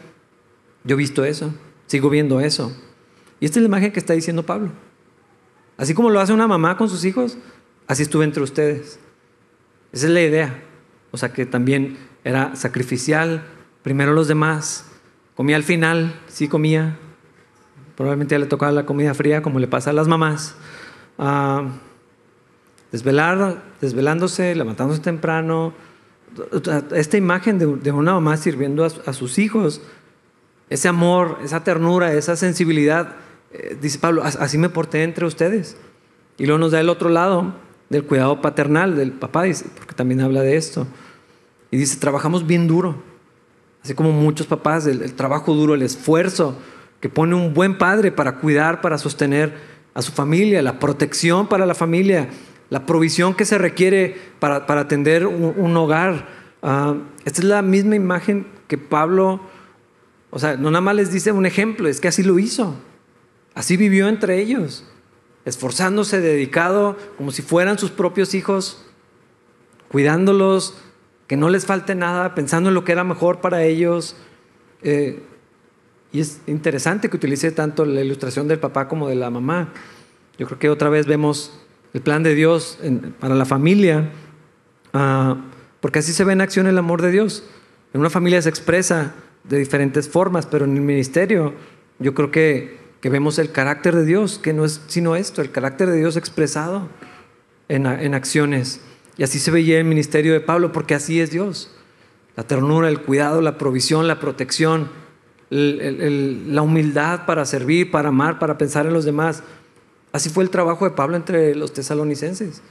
[0.83, 1.53] Yo he visto eso,
[1.87, 2.75] sigo viendo eso.
[3.39, 4.71] Y esta es la imagen que está diciendo Pablo.
[5.77, 7.37] Así como lo hace una mamá con sus hijos,
[7.87, 8.99] así estuve entre ustedes.
[9.91, 10.63] Esa es la idea.
[11.11, 13.43] O sea que también era sacrificial,
[13.81, 14.85] primero los demás.
[15.35, 16.97] Comía al final, sí comía.
[17.99, 20.55] Probablemente ya le tocaba la comida fría, como le pasa a las mamás.
[21.17, 21.67] Uh,
[22.93, 25.73] desvelar, desvelándose, levantándose temprano,
[26.95, 29.81] esta imagen de, una mamá sirviendo a, sus hijos,
[30.69, 33.17] ese amor, esa ternura, esa sensibilidad,
[33.51, 35.75] eh, dice Pablo, así me porté entre ustedes.
[36.37, 37.53] Y luego nos da el otro lado
[37.89, 39.43] del cuidado paternal del papá,
[39.77, 40.87] porque también habla de esto.
[41.69, 42.95] Y dice, trabajamos bien duro,
[43.83, 46.55] así como muchos papás, el trabajo duro, el esfuerzo
[46.99, 49.53] que pone un buen padre para cuidar, para sostener
[49.93, 52.29] a su familia, la protección para la familia,
[52.69, 56.27] la provisión que se requiere para, atender un, hogar.
[56.61, 59.41] Ah, esta es la misma imagen que Pablo,
[60.29, 62.75] o sea, no nada más les dice un ejemplo, es que así lo hizo.
[63.55, 64.85] Así vivió entre ellos,
[65.45, 68.85] esforzándose, dedicado, como si fueran sus propios hijos,
[69.89, 70.77] cuidándolos,
[71.27, 74.15] que no les falte nada, pensando en lo que era mejor para ellos.
[74.81, 75.23] Eh,
[76.11, 79.69] y es interesante que utilice tanto la ilustración del papá como de la mamá.
[80.37, 81.59] Yo creo que otra vez vemos
[81.93, 82.79] el plan de Dios
[83.19, 84.09] para la familia,
[84.93, 85.37] ah,
[85.81, 87.43] porque así se ve en acción el amor de Dios.
[87.93, 91.53] En una familia se expresa de diferentes formas, pero en el ministerio
[91.99, 95.51] yo creo que, que vemos el carácter de Dios, que no es sino esto, el
[95.51, 96.89] carácter de Dios expresado
[97.67, 98.81] en, en acciones.
[99.17, 101.75] Y así se veía el ministerio de Pablo, porque así es Dios.
[102.35, 104.89] La ternura, el cuidado, la provisión, la protección,
[105.49, 109.43] la humildad para servir, para amar, para pensar en los demás.
[110.11, 112.61] Así fue el trabajo de Pablo entre los tesalonicenses.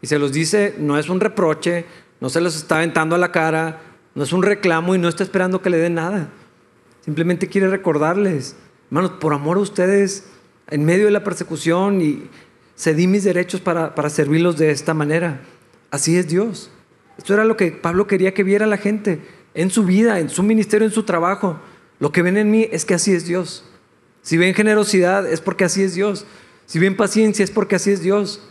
[0.00, 1.84] Y se los dice, no es un reproche,
[2.20, 3.80] no se los está aventando a la cara,
[4.14, 6.28] no es un reclamo y no está esperando que le den nada.
[7.04, 8.56] Simplemente quiere recordarles,
[8.90, 10.28] hermanos, por amor a ustedes,
[10.68, 12.28] en medio de la persecución y
[12.76, 15.40] cedí mis derechos para, para servirlos de esta manera.
[15.90, 16.70] Así es Dios.
[17.18, 19.20] Esto era lo que Pablo quería que viera la gente
[19.54, 21.60] en su vida, en su ministerio, en su trabajo.
[22.02, 23.62] Lo que ven en mí es que así es Dios.
[24.22, 26.26] Si ven generosidad es porque así es Dios.
[26.66, 28.42] Si ven paciencia es porque así es Dios.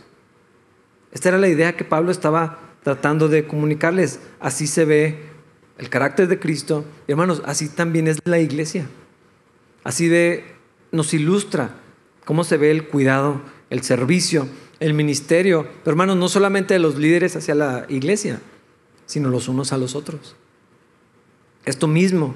[1.12, 4.20] Esta era la idea que Pablo estaba tratando de comunicarles.
[4.40, 5.18] Así se ve
[5.76, 6.86] el carácter de Cristo.
[7.06, 8.86] Y hermanos, así también es la iglesia.
[9.84, 10.10] Así
[10.90, 11.74] nos ilustra
[12.24, 14.48] cómo se ve el cuidado, el servicio,
[14.80, 15.66] el ministerio.
[15.84, 18.40] Pero hermanos, no solamente de los líderes hacia la iglesia,
[19.04, 20.36] sino los unos a los otros.
[21.66, 22.34] Esto mismo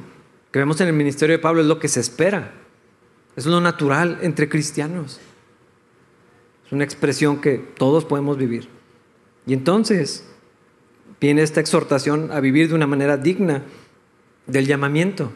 [0.56, 2.50] que vemos en el ministerio de Pablo es lo que se espera.
[3.36, 5.20] Es lo natural entre cristianos.
[6.64, 8.66] Es una expresión que todos podemos vivir.
[9.46, 10.26] Y entonces
[11.20, 13.64] viene esta exhortación a vivir de una manera digna
[14.46, 15.30] del llamamiento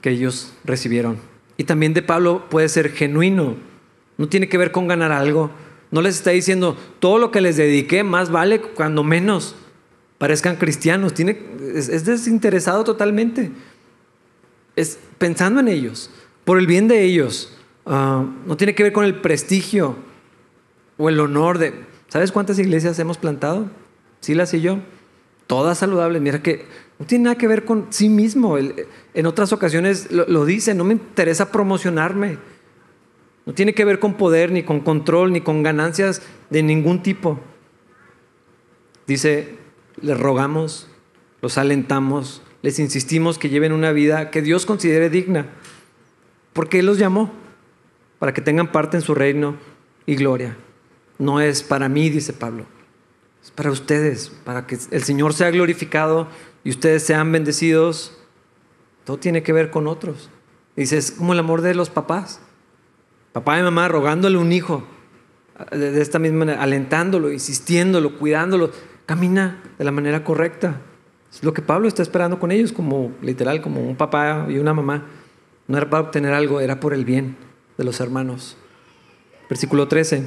[0.00, 1.18] que ellos recibieron.
[1.58, 3.56] Y también de Pablo puede ser genuino.
[4.16, 5.50] No tiene que ver con ganar algo.
[5.90, 9.54] No les está diciendo, todo lo que les dediqué más vale cuando menos
[10.16, 11.12] parezcan cristianos.
[11.12, 11.38] Tiene,
[11.74, 13.52] es desinteresado totalmente
[14.76, 16.10] es pensando en ellos,
[16.44, 17.56] por el bien de ellos.
[17.86, 19.96] Ah, no tiene que ver con el prestigio
[20.96, 21.74] o el honor de...
[22.08, 23.70] ¿Sabes cuántas iglesias hemos plantado?
[24.20, 24.78] Silas y yo.
[25.46, 26.22] Todas saludables.
[26.22, 26.64] Mira que
[26.98, 28.56] no tiene nada que ver con sí mismo.
[28.56, 32.38] en otras ocasiones lo, lo dice, no me interesa promocionarme.
[33.46, 37.40] No tiene que ver con poder, ni con control, ni con ganancias de ningún tipo.
[39.06, 39.56] Dice,
[40.00, 40.88] les rogamos,
[41.42, 45.48] los alentamos, les insistimos que lleven una vida que Dios considere digna,
[46.54, 47.30] porque Él los llamó
[48.18, 49.56] para que tengan parte en su reino
[50.06, 50.56] y gloria.
[51.18, 52.64] No es para mí, dice Pablo,
[53.42, 56.26] es para ustedes, para que el Señor sea glorificado
[56.64, 58.16] y ustedes sean bendecidos.
[59.04, 60.30] Todo tiene que ver con otros.
[60.74, 62.40] Dice, es como el amor de los papás.
[63.34, 64.84] Papá y mamá rogándole un hijo,
[65.70, 68.70] de esta misma manera, alentándolo, insistiéndolo, cuidándolo.
[69.04, 70.80] Camina de la manera correcta.
[71.34, 74.72] Es lo que Pablo está esperando con ellos, como literal, como un papá y una
[74.72, 75.06] mamá.
[75.66, 77.36] No era para obtener algo, era por el bien
[77.76, 78.56] de los hermanos.
[79.50, 80.26] Versículo 13.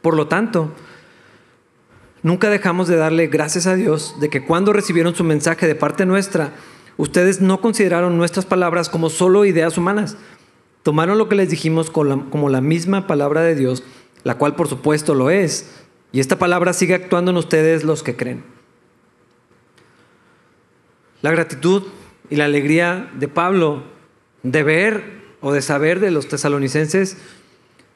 [0.00, 0.72] Por lo tanto,
[2.22, 6.06] nunca dejamos de darle gracias a Dios de que cuando recibieron su mensaje de parte
[6.06, 6.52] nuestra,
[6.96, 10.16] ustedes no consideraron nuestras palabras como solo ideas humanas.
[10.82, 13.82] Tomaron lo que les dijimos como la misma palabra de Dios,
[14.22, 15.70] la cual por supuesto lo es.
[16.12, 18.53] Y esta palabra sigue actuando en ustedes los que creen.
[21.24, 21.84] La gratitud
[22.28, 23.82] y la alegría de Pablo
[24.42, 25.04] de ver
[25.40, 27.16] o de saber de los tesalonicenses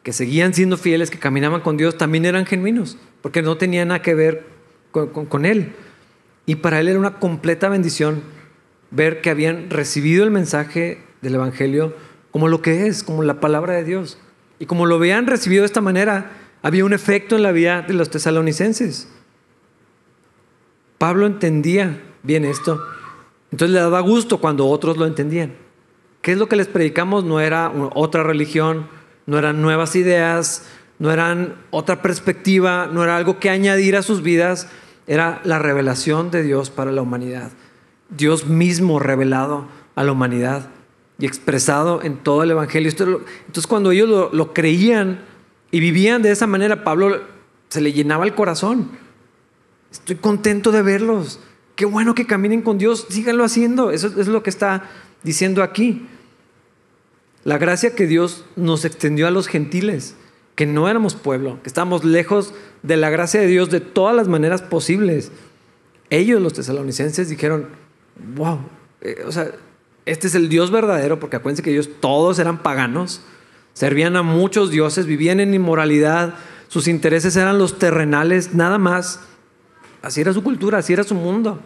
[0.02, 4.00] que seguían siendo fieles, que caminaban con Dios, también eran genuinos, porque no tenían nada
[4.00, 4.46] que ver
[4.92, 5.74] con, Él.
[6.46, 8.22] Y para Él era una completa bendición
[8.90, 11.94] ver que habían recibido el mensaje del Evangelio
[12.30, 14.16] como lo que es, como la palabra de Dios.
[14.58, 16.30] Y como lo habían recibido de esta manera,
[16.62, 19.06] había un efecto en la vida de los tesalonicenses.
[20.96, 22.82] Pablo entendía bien esto
[23.50, 25.54] entonces le daba gusto cuando otros lo entendían.
[26.20, 27.24] ¿Qué es lo que les predicamos?
[27.24, 28.88] No era otra religión,
[29.26, 30.66] no eran nuevas ideas,
[30.98, 34.68] no eran otra perspectiva, no era algo que añadir a sus vidas,
[35.06, 37.50] era la revelación de Dios para la humanidad.
[38.10, 40.70] Dios mismo revelado a la humanidad
[41.18, 42.90] y expresado en todo el Evangelio.
[42.90, 45.20] Entonces cuando ellos lo, lo creían
[45.70, 47.20] y vivían de esa manera, Pablo
[47.68, 48.90] se le llenaba el corazón.
[49.90, 51.40] Estoy contento de verlos.
[51.78, 53.06] Qué bueno que caminen con Dios.
[53.08, 53.92] Síganlo haciendo.
[53.92, 54.90] Eso es lo que está
[55.22, 56.08] diciendo aquí.
[57.44, 60.16] La gracia que Dios nos extendió a los gentiles,
[60.56, 62.52] que no éramos pueblo, que estábamos lejos
[62.82, 65.30] de la gracia de Dios de todas las maneras posibles.
[66.10, 67.68] Ellos, los tesalonicenses, dijeron,
[68.34, 68.58] wow,
[69.00, 69.52] eh, o sea,
[70.04, 73.20] este es el Dios verdadero, porque acuérdense que ellos todos eran paganos,
[73.72, 76.34] servían a muchos dioses, vivían en inmoralidad,
[76.66, 79.20] sus intereses eran los terrenales, nada más.
[80.02, 81.60] Así era su cultura, así era su mundo.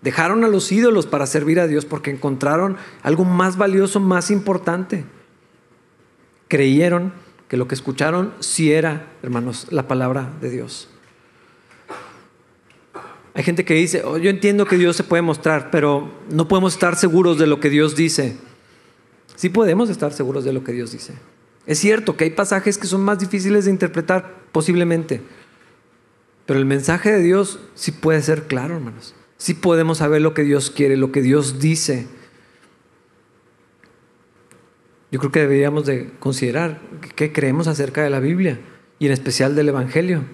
[0.00, 5.04] Dejaron a los ídolos para servir a Dios porque encontraron algo más valioso, más importante.
[6.46, 7.12] Creyeron
[7.48, 10.88] que lo que escucharon sí era, hermanos, la palabra de Dios.
[13.34, 16.74] Hay gente que dice, oh, yo entiendo que Dios se puede mostrar, pero no podemos
[16.74, 18.36] estar seguros de lo que Dios dice.
[19.36, 21.14] Sí podemos estar seguros de lo que Dios dice.
[21.64, 25.22] Es cierto que hay pasajes que son más difíciles de interpretar, posiblemente,
[26.48, 29.14] pero el mensaje de Dios sí puede ser claro, hermanos.
[29.36, 32.06] Sí podemos saber lo que Dios quiere, lo que Dios dice.
[35.10, 36.80] Yo creo que deberíamos de considerar
[37.16, 38.60] qué creemos acerca de la Biblia
[38.98, 40.24] y en especial del Evangelio.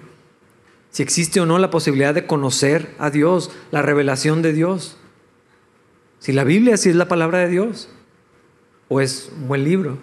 [0.89, 4.95] Si existe o no la posibilidad de conocer a Dios, la revelación de Dios.
[6.19, 7.89] Si la Biblia sí es la palabra de Dios
[8.87, 9.97] o es un buen libro.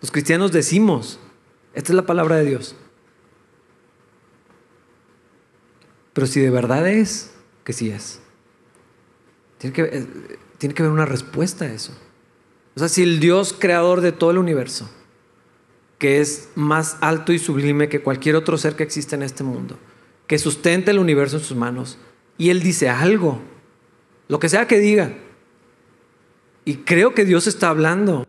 [0.00, 1.20] Los cristianos decimos,
[1.72, 2.74] esta es la palabra de Dios.
[6.12, 7.32] Pero si de verdad es,
[7.64, 8.20] que sí es.
[9.58, 10.06] Tiene que, eh,
[10.58, 11.92] tiene que haber una respuesta a eso.
[12.74, 14.90] O sea, si el Dios creador de todo el universo,
[15.98, 19.78] que es más alto y sublime que cualquier otro ser que existe en este mundo,
[20.26, 21.98] que sustenta el universo en sus manos,
[22.38, 23.40] y Él dice algo,
[24.28, 25.14] lo que sea que diga,
[26.64, 28.26] y creo que Dios está hablando,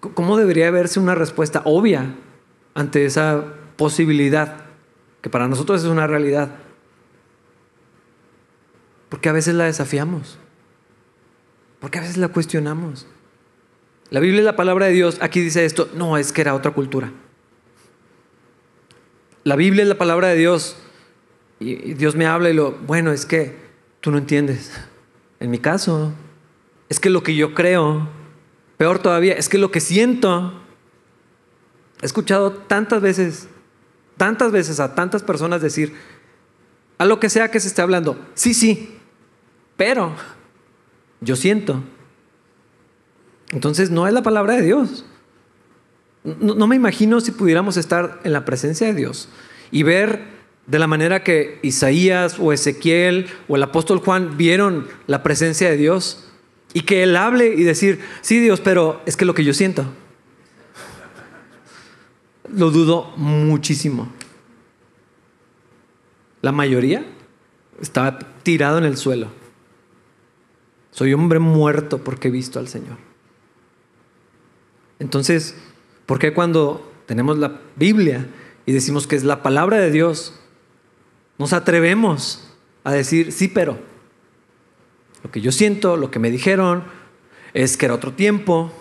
[0.00, 2.14] ¿cómo debería verse una respuesta obvia
[2.74, 3.44] ante esa
[3.76, 4.64] posibilidad,
[5.22, 6.50] que para nosotros es una realidad?
[9.08, 10.38] Porque a veces la desafiamos.
[11.80, 13.06] Porque a veces la cuestionamos.
[14.10, 15.18] La Biblia es la palabra de Dios.
[15.20, 15.88] Aquí dice esto.
[15.94, 17.12] No, es que era otra cultura.
[19.44, 20.76] La Biblia es la palabra de Dios.
[21.60, 23.56] Y Dios me habla y lo, bueno, es que
[24.00, 24.72] tú no entiendes.
[25.40, 26.12] En mi caso,
[26.88, 28.08] es que lo que yo creo,
[28.76, 30.52] peor todavía, es que lo que siento,
[32.02, 33.48] he escuchado tantas veces,
[34.16, 35.94] tantas veces a tantas personas decir,
[36.98, 38.95] a lo que sea que se esté hablando, sí, sí,
[39.76, 40.14] pero
[41.20, 41.82] yo siento.
[43.50, 45.04] Entonces no es la palabra de Dios.
[46.24, 49.28] No, me imagino si pudiéramos estar en la presencia de Dios
[49.70, 50.24] y ver
[50.66, 55.76] de la manera que Isaías o Ezequiel o el apóstol Juan vieron la presencia de
[55.76, 56.28] Dios
[56.72, 59.84] y que Él hable y decir, sí Dios, pero es que lo que yo siento.
[62.52, 64.08] Lo dudo muchísimo.
[66.42, 67.04] La mayoría
[67.80, 69.45] estaba tirado en el suelo.
[70.96, 72.96] Soy hombre muerto porque he visto al Señor.
[74.98, 75.54] Entonces,
[76.06, 78.26] ¿por qué cuando tenemos la Biblia
[78.64, 80.40] y decimos que es la palabra de Dios,
[81.36, 82.50] nos atrevemos
[82.82, 83.78] a decir, sí, pero
[85.22, 86.84] lo que yo siento, lo que me dijeron,
[87.52, 88.72] es que era otro tiempo,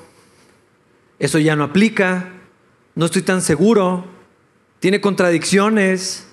[1.20, 2.30] eso ya no aplica,
[2.96, 4.06] no estoy tan seguro,
[4.80, 6.28] tiene contradicciones,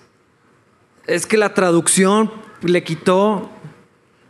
[1.09, 2.31] es que la traducción
[2.61, 3.51] le quitó.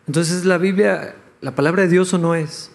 [0.07, 2.71] Entonces la Biblia ¿La palabra de Dios o no es?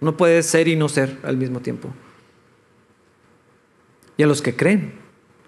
[0.00, 1.92] No puede ser y no ser al mismo tiempo.
[4.16, 4.94] Y a los que creen,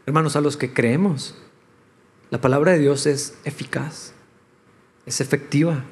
[0.07, 1.37] hermanos, a los que creemos,
[2.31, 4.13] la palabra de Dios es eficaz,
[5.07, 5.85] es efectiva,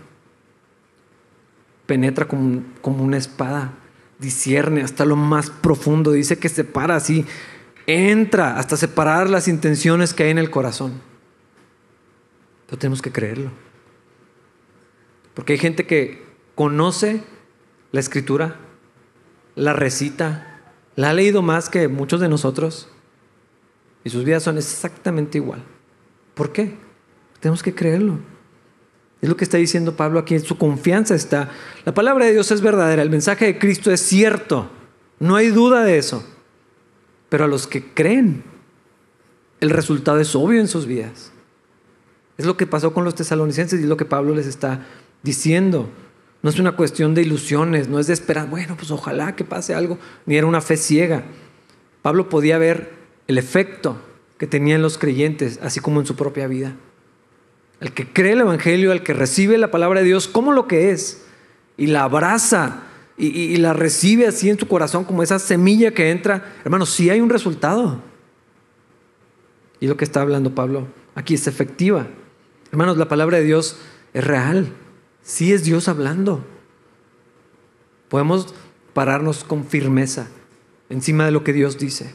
[1.86, 3.74] penetra como, como una espada,
[4.18, 7.24] discierne hasta lo más profundo, dice que separa así,
[7.86, 11.00] entra hasta separar las intenciones que hay en el corazón.
[12.66, 13.52] Pero tenemos que creerlo.
[15.34, 16.22] Porque hay gente que
[16.54, 17.22] conoce
[17.92, 18.56] la escritura,
[19.56, 20.60] la recita,
[20.96, 22.88] la ha leído más que muchos de nosotros
[24.04, 25.62] y sus vidas son exactamente igual.
[26.34, 26.76] ¿Por qué?
[27.40, 28.18] Tenemos que creerlo.
[29.20, 31.50] Es lo que está diciendo Pablo aquí, su confianza está.
[31.84, 34.70] La palabra de Dios es verdadera, el mensaje de Cristo es cierto,
[35.18, 36.24] no hay duda de eso.
[37.30, 38.44] Pero a los que creen,
[39.60, 41.32] el resultado es obvio en sus vidas.
[42.36, 44.86] Es lo que pasó con los tesalonicenses y es lo que Pablo les está
[45.24, 45.88] diciendo.
[46.42, 49.74] No es una cuestión de ilusiones, no es de esperar, bueno, pues ojalá que pase
[49.74, 51.24] algo, ni era una fe ciega.
[52.02, 52.92] Pablo podía ver
[53.26, 53.96] el efecto
[54.38, 56.76] que tenían los creyentes, así como en su propia vida.
[57.80, 60.90] al que cree el Evangelio, al que recibe la palabra de Dios como lo que
[60.90, 61.24] es
[61.76, 62.82] y la abraza
[63.16, 67.20] y, la recibe así en su corazón como esa semilla que entra, hermanos, sí hay
[67.20, 68.00] un resultado.
[69.80, 72.06] Y lo que está hablando Pablo aquí es efectiva.
[72.70, 73.78] Hermanos, la palabra de Dios
[74.12, 74.72] es real.
[75.24, 76.44] Sí es Dios hablando.
[78.08, 78.54] Podemos
[78.92, 80.28] pararnos con firmeza
[80.90, 82.14] encima de lo que Dios dice.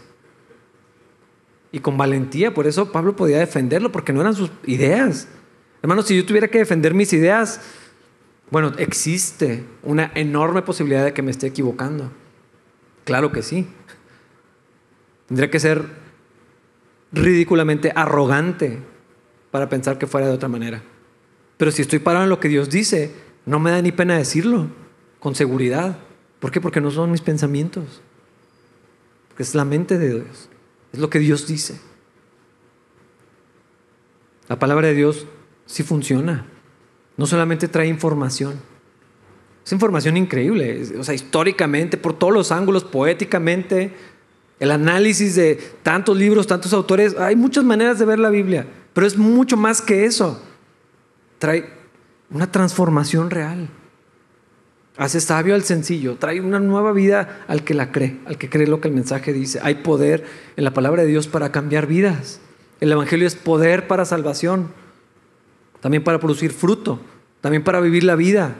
[1.71, 5.27] Y con valentía, por eso Pablo podía defenderlo, porque no eran sus ideas.
[5.81, 7.61] Hermanos, si yo tuviera que defender mis ideas,
[8.51, 12.11] bueno, existe una enorme posibilidad de que me esté equivocando.
[13.05, 13.67] Claro que sí.
[15.27, 15.83] Tendría que ser
[17.11, 18.79] ridículamente arrogante
[19.51, 20.83] para pensar que fuera de otra manera.
[21.59, 23.11] Pero si estoy parado en lo que Dios dice,
[23.45, 24.67] no me da ni pena decirlo
[25.19, 25.97] con seguridad.
[26.39, 26.61] ¿Por qué?
[26.61, 28.01] Porque no son mis pensamientos.
[29.27, 30.47] Porque es la mente de Dios.
[30.93, 31.81] Es lo que Dios dice.
[34.47, 35.27] La palabra de Dios
[35.65, 36.45] sí funciona.
[37.17, 38.53] No solamente trae información.
[39.65, 40.97] Es información increíble.
[40.97, 43.93] O sea, históricamente, por todos los ángulos, poéticamente,
[44.61, 47.17] el análisis de tantos libros, tantos autores.
[47.17, 50.41] Hay muchas maneras de ver la Biblia, pero es mucho más que eso.
[51.39, 51.69] Trae
[52.29, 53.69] una transformación real.
[54.97, 58.67] Hace sabio al sencillo, trae una nueva vida al que la cree, al que cree
[58.67, 59.59] lo que el mensaje dice.
[59.63, 60.25] Hay poder
[60.57, 62.41] en la palabra de Dios para cambiar vidas.
[62.81, 64.71] El Evangelio es poder para salvación,
[65.79, 66.99] también para producir fruto,
[67.39, 68.55] también para vivir la vida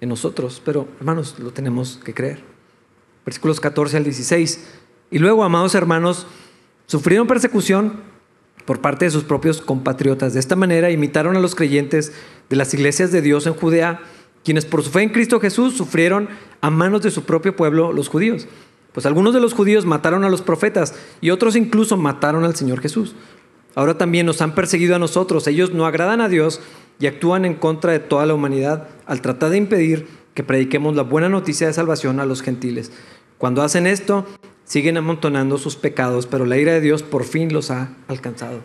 [0.00, 0.62] en nosotros.
[0.64, 2.42] Pero hermanos, lo tenemos que creer.
[3.26, 4.64] Versículos 14 al 16.
[5.10, 6.26] Y luego, amados hermanos,
[6.86, 8.00] sufrieron persecución
[8.66, 10.34] por parte de sus propios compatriotas.
[10.34, 12.12] De esta manera imitaron a los creyentes
[12.50, 14.00] de las iglesias de Dios en Judea,
[14.44, 16.28] quienes por su fe en Cristo Jesús sufrieron
[16.60, 18.46] a manos de su propio pueblo, los judíos.
[18.92, 22.80] Pues algunos de los judíos mataron a los profetas y otros incluso mataron al Señor
[22.80, 23.14] Jesús.
[23.74, 25.46] Ahora también nos han perseguido a nosotros.
[25.46, 26.60] Ellos no agradan a Dios
[26.98, 31.02] y actúan en contra de toda la humanidad al tratar de impedir que prediquemos la
[31.02, 32.90] buena noticia de salvación a los gentiles.
[33.38, 34.26] Cuando hacen esto,
[34.66, 38.60] siguen amontonando sus pecados, pero la ira de Dios por fin los ha alcanzado.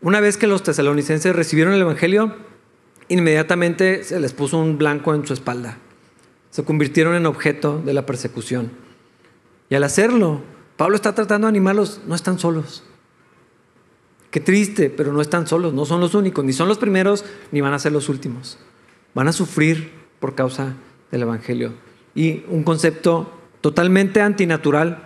[0.00, 2.34] Una vez que los tesalonicenses recibieron el Evangelio,
[3.08, 5.78] inmediatamente se les puso un blanco en su espalda.
[6.50, 8.70] Se convirtieron en objeto de la persecución.
[9.68, 10.42] Y al hacerlo,
[10.76, 12.84] Pablo está tratando de animarlos, no están solos.
[14.30, 17.60] Qué triste, pero no están solos, no son los únicos, ni son los primeros, ni
[17.60, 18.58] van a ser los últimos.
[19.14, 20.74] Van a sufrir por causa
[21.10, 21.72] del Evangelio.
[22.14, 23.32] Y un concepto
[23.64, 24.98] totalmente antinatural,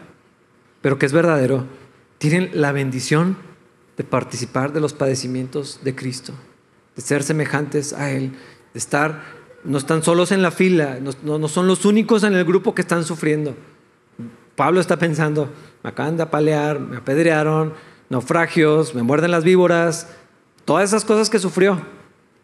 [0.82, 1.68] pero que es verdadero,
[2.18, 3.36] tienen la bendición
[3.96, 6.32] de participar de los padecimientos de Cristo,
[6.96, 8.32] de ser semejantes a Él,
[8.72, 9.22] de estar,
[9.62, 13.04] no están solos en la fila, no, son los únicos en el grupo que están
[13.04, 13.54] sufriendo.
[14.56, 15.52] Pablo está pensando,
[15.84, 17.74] me acaban de apalear, me apedrearon,
[18.08, 20.08] naufragios, me muerden las víboras,
[20.64, 21.80] todas esas cosas que sufrió.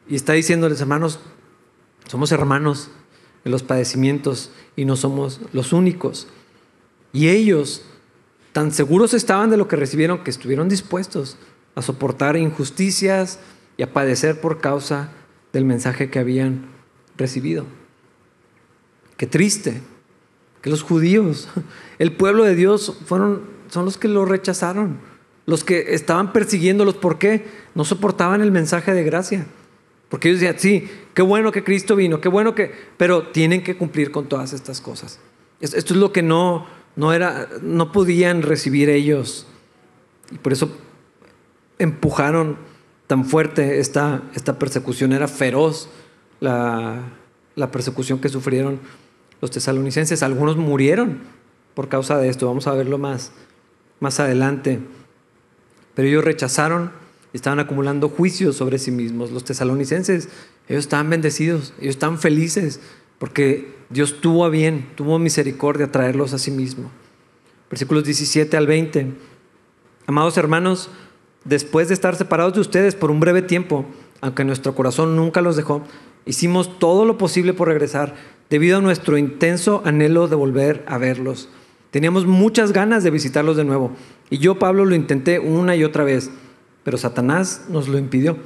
[0.08, 1.18] Y está diciéndoles, hermanos,
[2.06, 2.92] somos hermanos,
[3.44, 6.28] en los padecimientos y no somos los únicos.
[7.12, 7.82] Y ellos
[8.52, 11.36] tan seguros estaban de lo que recibieron que estuvieron dispuestos
[11.74, 13.40] a soportar injusticias
[13.76, 15.10] y a padecer por causa
[15.52, 16.66] del mensaje que habían
[17.16, 17.64] recibido.
[19.16, 19.82] Qué triste
[20.62, 21.48] que los judíos,
[21.98, 24.98] el pueblo de Dios, fueron, son los que lo rechazaron,
[25.46, 26.94] los que estaban persiguiéndolos.
[26.94, 27.46] ¿Por qué?
[27.74, 29.46] No soportaban el mensaje de gracia.
[30.14, 32.70] Porque ellos decían, sí, qué bueno que Cristo vino, qué bueno que...
[32.96, 35.18] Pero tienen que cumplir con todas estas cosas.
[35.58, 39.48] Esto es lo que no, no, era, no podían recibir ellos.
[40.30, 40.70] Y por eso
[41.80, 42.58] empujaron
[43.08, 45.12] tan fuerte esta, esta persecución.
[45.12, 45.88] Era feroz
[46.38, 47.00] la,
[47.56, 48.78] la persecución que sufrieron
[49.40, 50.22] los tesalonicenses.
[50.22, 51.22] Algunos murieron
[51.74, 52.46] por causa de esto.
[52.46, 53.32] Vamos a verlo más,
[53.98, 54.78] más adelante.
[55.96, 56.92] Pero ellos rechazaron
[57.34, 59.30] estaban acumulando juicios sobre sí mismos.
[59.30, 60.28] Los tesalonicenses,
[60.68, 62.80] ellos estaban bendecidos, ellos estaban felices
[63.18, 66.90] porque Dios tuvo a bien, tuvo misericordia traerlos a sí mismo.
[67.70, 69.12] Versículos 17 al 20.
[70.06, 70.90] Amados hermanos,
[71.44, 73.84] después de estar separados de ustedes por un breve tiempo,
[74.20, 75.82] aunque nuestro corazón nunca los dejó,
[76.26, 78.14] hicimos todo lo posible por regresar,
[78.48, 81.48] debido a nuestro intenso anhelo de volver a verlos.
[81.90, 83.92] Teníamos muchas ganas de visitarlos de nuevo,
[84.30, 86.30] y yo, Pablo, lo intenté una y otra vez
[86.84, 88.36] pero Satanás nos lo impidió.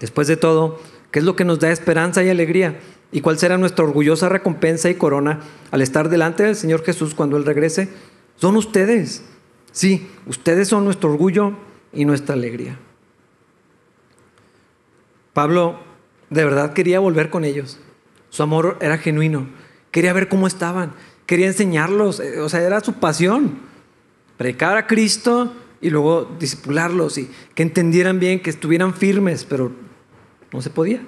[0.00, 0.80] Después de todo,
[1.10, 2.78] ¿qué es lo que nos da esperanza y alegría?
[3.10, 5.40] ¿Y cuál será nuestra orgullosa recompensa y corona
[5.70, 7.88] al estar delante del Señor Jesús cuando Él regrese?
[8.36, 9.24] Son ustedes.
[9.72, 11.52] Sí, ustedes son nuestro orgullo
[11.92, 12.78] y nuestra alegría.
[15.32, 15.80] Pablo
[16.30, 17.78] de verdad quería volver con ellos.
[18.30, 19.48] Su amor era genuino.
[19.90, 20.92] Quería ver cómo estaban.
[21.26, 22.20] Quería enseñarlos.
[22.20, 23.58] Eh, o sea, era su pasión.
[24.36, 29.72] Predicar a Cristo y luego disipularlos y que entendieran bien, que estuvieran firmes, pero
[30.52, 31.00] no se podía.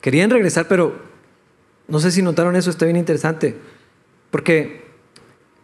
[0.00, 1.00] Querían regresar, pero
[1.88, 3.56] no sé si notaron eso, está bien interesante,
[4.30, 4.82] porque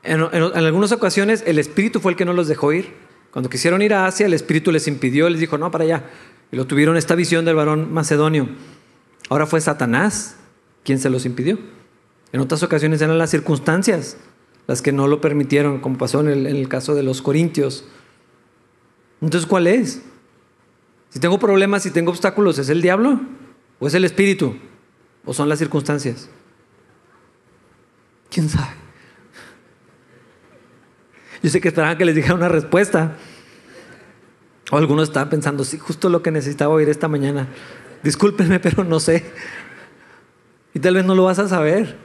[0.03, 2.93] en, algunas ocasiones el Espíritu fue el que no los dejó ir.
[3.31, 6.05] Cuando quisieron ir a Asia, el Espíritu les impidió, les dijo, no, para allá.
[6.51, 8.49] Y lo tuvieron esta visión del varón macedonio.
[9.29, 10.37] Ahora fue Satanás
[10.83, 11.59] quien se los impidió.
[12.33, 14.17] En otras ocasiones eran las circunstancias
[14.67, 17.87] las que no lo permitieron, como pasó en en el caso de los corintios.
[19.21, 20.03] Entonces, ¿cuál es?
[21.11, 23.21] Si tengo problemas, si tengo obstáculos, ¿es el diablo
[23.79, 24.57] o es el espíritu
[25.25, 26.29] o son las circunstancias?
[28.31, 28.75] ¿Quién sabe?
[31.43, 33.17] Yo sé que esperaban que les dijera una respuesta.
[34.71, 37.49] O algunos estaban pensando, sí, justo lo que necesitaba oír esta mañana.
[38.03, 39.25] Discúlpenme, pero no sé.
[40.75, 41.97] Y tal vez no lo vas a saber.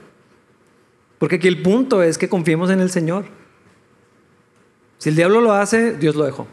[1.18, 3.26] Porque aquí el punto es que confiemos en el Señor.
[4.98, 6.46] Si el diablo lo hace, Dios lo dejó.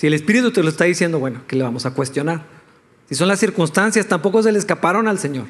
[0.00, 2.46] Si el Espíritu te lo está diciendo, bueno, que le vamos a cuestionar.
[3.10, 5.44] Si son las circunstancias, tampoco se le escaparon al Señor.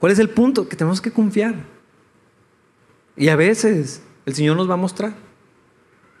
[0.00, 0.68] ¿Cuál es el punto?
[0.68, 1.54] Que tenemos que confiar.
[3.16, 5.14] Y a veces el Señor nos va a mostrar.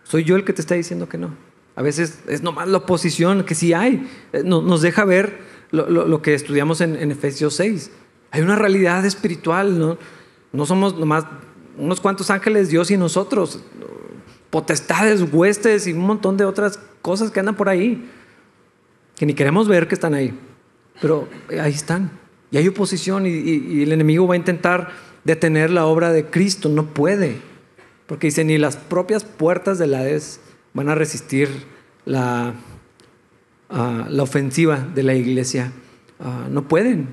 [0.04, 1.34] Soy yo el que te está diciendo que no.
[1.74, 4.08] A veces es nomás la oposición, que sí hay.
[4.32, 5.40] Eh, nos deja ver
[5.72, 7.90] lo, que estudiamos en, Efesios 6.
[8.30, 9.98] Hay una realidad espiritual, ¿no?
[10.52, 11.24] No somos nomás
[11.76, 13.58] unos cuantos ángeles, Dios y nosotros
[14.52, 18.08] potestades, huestes y un montón de otras cosas que andan por ahí,
[19.16, 20.32] que ni queremos ver que están ahí,
[21.00, 21.28] pero
[21.60, 22.10] ahí están.
[22.50, 24.90] Y hay oposición y, el enemigo va a intentar
[25.24, 27.36] detener la obra de Cristo, no puede,
[28.06, 30.40] porque dice, ni las propias puertas del Hades
[30.74, 31.48] van a resistir
[32.04, 32.54] la,
[33.70, 35.72] ah, la ofensiva de la iglesia.
[36.20, 37.08] Ah, no pueden.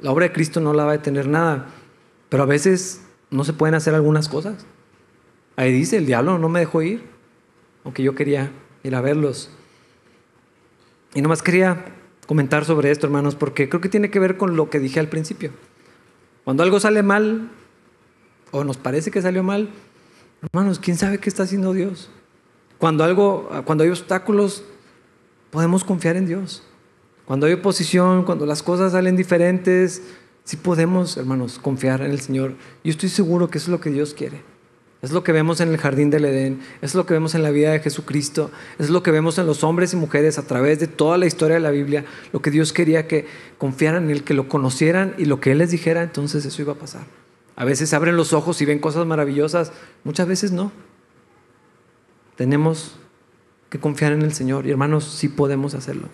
[0.00, 1.66] La obra de Cristo no la va a detener nada,
[2.28, 4.66] pero a veces no se pueden hacer algunas cosas.
[5.56, 7.02] Ahí dice, el diablo no me dejó ir,
[7.84, 8.50] aunque yo quería
[8.82, 9.50] ir a verlos.
[11.14, 11.84] Y nomás quería
[12.26, 15.08] comentar sobre esto, hermanos, porque creo que tiene que ver con lo que dije al
[15.08, 15.50] principio.
[16.44, 17.50] Cuando algo sale mal,
[18.50, 19.70] o nos parece que salió mal,
[20.42, 22.10] hermanos, ¿quién sabe qué está haciendo Dios?
[22.78, 24.64] Cuando, algo, cuando hay obstáculos,
[25.50, 26.62] podemos confiar en Dios.
[27.26, 30.02] Cuando hay oposición, cuando las cosas salen diferentes,
[30.44, 32.54] sí podemos, hermanos, confiar en el Señor.
[32.82, 34.42] Yo estoy seguro que eso es lo que Dios quiere.
[35.02, 37.50] Es lo que vemos en el jardín del Edén, es lo que vemos en la
[37.50, 40.88] vida de Jesucristo, es lo que vemos en los hombres y mujeres a través de
[40.88, 42.04] toda la historia de la Biblia.
[42.34, 43.26] Lo que Dios quería que
[43.56, 46.74] confiaran en Él, que lo conocieran y lo que Él les dijera, entonces eso iba
[46.74, 47.06] a pasar.
[47.56, 49.72] A veces abren los ojos y ven cosas maravillosas,
[50.04, 50.70] muchas veces no.
[52.36, 52.96] Tenemos
[53.70, 56.08] que confiar en el Señor y hermanos, sí podemos hacerlo.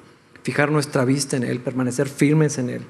[0.45, 2.83] Fijar nuestra vista en Él, permanecer firmes en Él,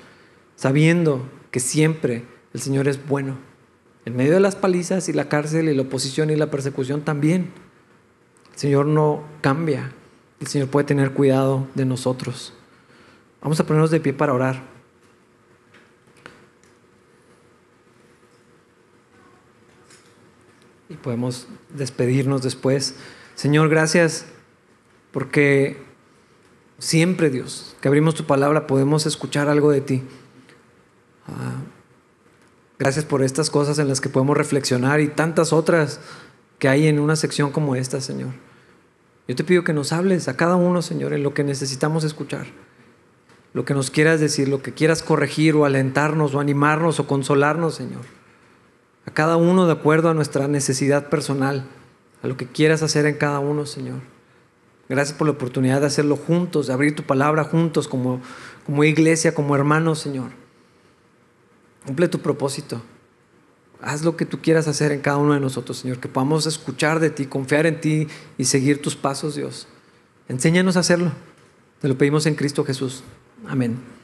[0.56, 3.55] sabiendo que siempre el Señor es bueno
[4.06, 7.50] en medio de las palizas y la cárcel y la oposición y la persecución también.
[8.52, 9.92] El Señor no cambia.
[10.40, 12.54] El Señor puede tener cuidado de nosotros.
[13.42, 14.62] Vamos a ponernos de pie para orar.
[20.88, 22.94] Y podemos despedirnos después.
[23.34, 24.26] Señor, gracias
[25.10, 25.78] porque
[26.78, 30.02] siempre, Dios, que abrimos tu palabra, podemos escuchar algo de ti.
[31.26, 31.56] Ah,
[32.78, 36.00] Gracias por estas cosas en las que podemos reflexionar y tantas otras
[36.58, 38.32] que hay en una sección como esta, Señor.
[39.28, 42.46] Yo te pido que nos hables a cada uno, Señor, en lo que necesitamos escuchar.
[43.54, 47.74] Lo que nos quieras decir, lo que quieras corregir o alentarnos o animarnos o consolarnos,
[47.74, 48.02] Señor.
[49.06, 51.66] A cada uno de acuerdo a nuestra necesidad personal,
[52.22, 54.00] a lo que quieras hacer en cada uno, Señor.
[54.88, 58.20] Gracias por la oportunidad de hacerlo juntos, de abrir tu palabra juntos como,
[58.66, 60.30] como iglesia, como hermanos, Señor.
[61.86, 62.82] Cumple tu propósito.
[63.80, 66.98] Haz lo que tú quieras hacer en cada uno de nosotros, Señor, que podamos escuchar
[66.98, 69.68] de ti, confiar en ti y seguir tus pasos, Dios.
[70.28, 71.12] Enséñanos a hacerlo.
[71.80, 73.04] Te lo pedimos en Cristo Jesús.
[73.46, 73.95] Amén.